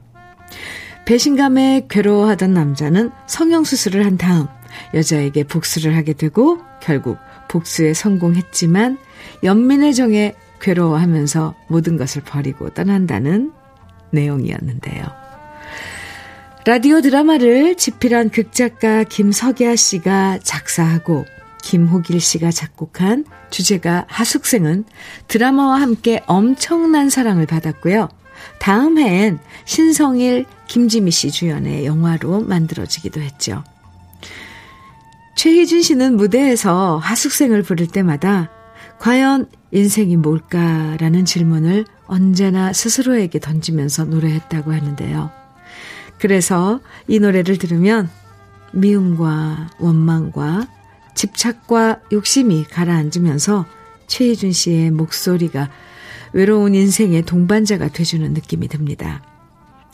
배신감에 1.05 1.87
괴로워하던 1.89 2.55
남자는 2.55 3.11
성형수술을 3.27 4.05
한 4.05 4.17
다음 4.17 4.47
여자에게 4.95 5.45
복수를 5.45 5.97
하게 5.97 6.15
되고 6.15 6.59
결국 6.81 7.19
복수에 7.49 7.95
성공했지만 7.95 8.99
연민의 9.43 9.95
정에 9.95 10.35
괴로워하면서 10.65 11.55
모든 11.69 11.99
것을 11.99 12.23
버리고 12.23 12.71
떠난다는 12.71 13.53
내용이었는데요. 14.13 15.05
라디오 16.65 17.03
드라마를 17.03 17.77
집필한 17.77 18.31
극작가 18.31 19.05
김석야 19.05 19.77
씨가 19.77 20.39
작사하고 20.43 21.27
김호길 21.63 22.19
씨가 22.19 22.51
작곡한 22.51 23.27
주제가 23.51 24.07
하숙생은 24.09 24.85
드라마와 25.29 25.83
함께 25.83 26.23
엄청난 26.27 27.11
사랑을 27.11 27.45
받았고요. 27.45 28.09
다음 28.59 28.99
해엔 28.99 29.39
신성일, 29.67 30.47
김지미 30.67 31.11
씨 31.11 31.31
주연의 31.31 31.85
영화로 31.85 32.41
만들어지기도 32.41 33.21
했죠. 33.21 33.63
최희준 35.37 35.83
씨는 35.83 36.17
무대에서 36.17 36.97
하숙생을 36.97 37.63
부를 37.63 37.87
때마다 37.87 38.51
과연 38.99 39.49
인생이 39.75 40.17
뭘까라는 40.17 41.25
질문을 41.25 41.85
언제나 42.07 42.73
스스로에게 42.73 43.41
던지면서 43.41 44.05
노래했다고 44.05 44.73
하는데요. 44.73 45.33
그래서 46.21 46.81
이 47.09 47.19
노래를 47.19 47.59
들으면 47.59 48.09
미움과 48.73 49.71
원망과 49.81 50.69
집착과 51.17 52.03
욕심이 52.13 52.65
가라앉으면서 52.65 53.67
최희준 54.07 54.53
씨의 54.53 54.93
목소리가 54.93 55.71
외로운 56.33 56.77
인생의 56.77 57.23
동반자가 57.23 57.89
돼주는 57.89 58.33
느낌이 58.33 58.69
듭니다. 58.69 59.23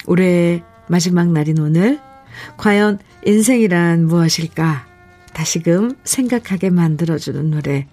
올해 0.07 0.63
마지막 0.89 1.29
날인 1.29 1.59
오늘, 1.59 2.01
과연 2.59 2.99
인생이란 3.25 4.07
무엇일까? 4.07 4.87
다시금 5.33 5.97
생각하게 6.05 6.69
만들어주는 6.69 7.51
노래, 7.51 7.87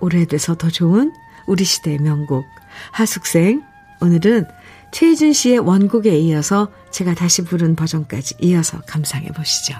오래돼서 0.00 0.56
더 0.56 0.68
좋은 0.68 1.12
우리 1.48 1.64
시대의 1.64 1.98
명곡 1.98 2.46
하숙생 2.92 3.62
오늘은 4.00 4.46
최희준 4.92 5.32
씨의 5.32 5.58
원곡에 5.58 6.16
이어서 6.18 6.70
제가 6.92 7.14
다시 7.14 7.42
부른 7.42 7.74
버전까지 7.74 8.36
이어서 8.40 8.80
감상해 8.86 9.28
보시죠. 9.28 9.74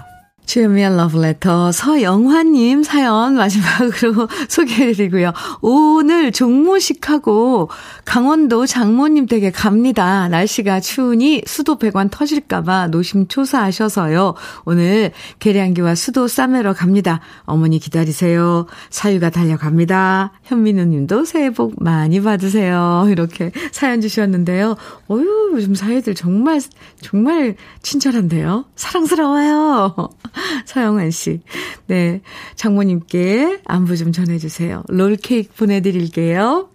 주현미의 0.48 0.96
러브레터 0.96 1.72
서영화님 1.72 2.82
사연 2.82 3.34
마지막으로 3.34 4.28
소개해드리고요. 4.48 5.34
오늘 5.60 6.32
종무식하고 6.32 7.68
강원도 8.06 8.64
장모님 8.64 9.26
댁에 9.26 9.50
갑니다. 9.50 10.26
날씨가 10.28 10.80
추우니 10.80 11.42
수도 11.46 11.76
배관 11.76 12.08
터질까봐 12.08 12.86
노심초사하셔서요. 12.86 14.36
오늘 14.64 15.12
계량기와 15.38 15.94
수도 15.94 16.26
싸매러 16.26 16.72
갑니다. 16.72 17.20
어머니 17.42 17.78
기다리세요. 17.78 18.66
사유가 18.88 19.28
달려갑니다. 19.28 20.32
현민우 20.44 20.84
님도 20.84 21.26
새해 21.26 21.50
복 21.50 21.74
많이 21.76 22.22
받으세요. 22.22 23.06
이렇게 23.10 23.52
사연 23.70 24.00
주셨는데요. 24.00 24.76
어유 25.10 25.50
요즘 25.52 25.74
사회들 25.74 26.14
정말, 26.14 26.62
정말 27.02 27.54
친절한데요. 27.82 28.64
사랑스러워요. 28.76 29.94
서영환 30.66 31.10
씨. 31.10 31.40
네. 31.86 32.20
장모님께 32.56 33.60
안부 33.64 33.96
좀 33.96 34.12
전해주세요. 34.12 34.84
롤케이크 34.88 35.54
보내드릴게요. 35.54 36.68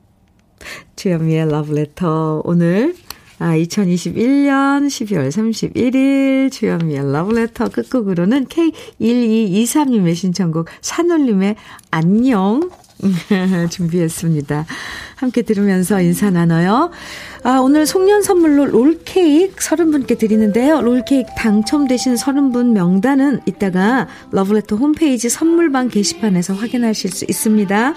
주현미의 0.95 1.49
러브레터. 1.49 2.41
오늘, 2.45 2.95
아, 3.39 3.55
2021년 3.57 4.87
12월 4.87 5.29
31일 5.29 6.51
주현미의 6.51 7.11
러브레터 7.11 7.69
끝곡으로는 7.69 8.45
K1223님의 8.45 10.15
신청곡 10.15 10.67
산울림의 10.81 11.55
안녕 11.91 12.69
준비했습니다. 13.69 14.65
함께 15.15 15.41
들으면서 15.41 16.01
인사 16.01 16.29
나눠요. 16.29 16.91
아, 17.43 17.59
오늘 17.59 17.85
송년 17.85 18.21
선물로 18.23 18.65
롤케이크 18.67 19.55
30분께 19.55 20.17
드리는데요. 20.17 20.81
롤케이크 20.81 21.29
당첨되신 21.37 22.15
30분 22.15 22.71
명단은 22.71 23.41
이따가 23.45 24.07
러브레터 24.31 24.75
홈페이지 24.77 25.29
선물방 25.29 25.89
게시판에서 25.89 26.53
확인하실 26.53 27.11
수 27.11 27.25
있습니다. 27.27 27.95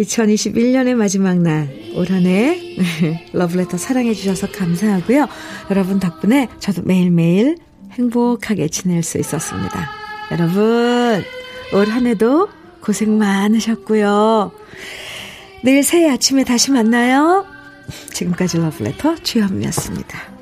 2021년의 0.00 0.94
마지막 0.94 1.38
날, 1.38 1.68
올 1.94 2.10
한 2.10 2.26
해 2.26 2.76
러브레터 3.32 3.78
사랑해주셔서 3.78 4.48
감사하고요. 4.52 5.26
여러분 5.70 5.98
덕분에 6.00 6.48
저도 6.60 6.82
매일매일 6.84 7.56
행복하게 7.92 8.68
지낼 8.68 9.02
수 9.02 9.16
있었습니다. 9.18 9.88
여러분, 10.32 11.24
올 11.72 11.86
한 11.88 12.06
해도 12.06 12.48
고생 12.86 13.18
많으셨고요. 13.18 14.52
내일 15.64 15.82
새해 15.82 16.08
아침에 16.08 16.44
다시 16.44 16.70
만나요. 16.70 17.44
지금까지 18.12 18.58
러브레터 18.58 19.16
주현미였습니다. 19.16 20.35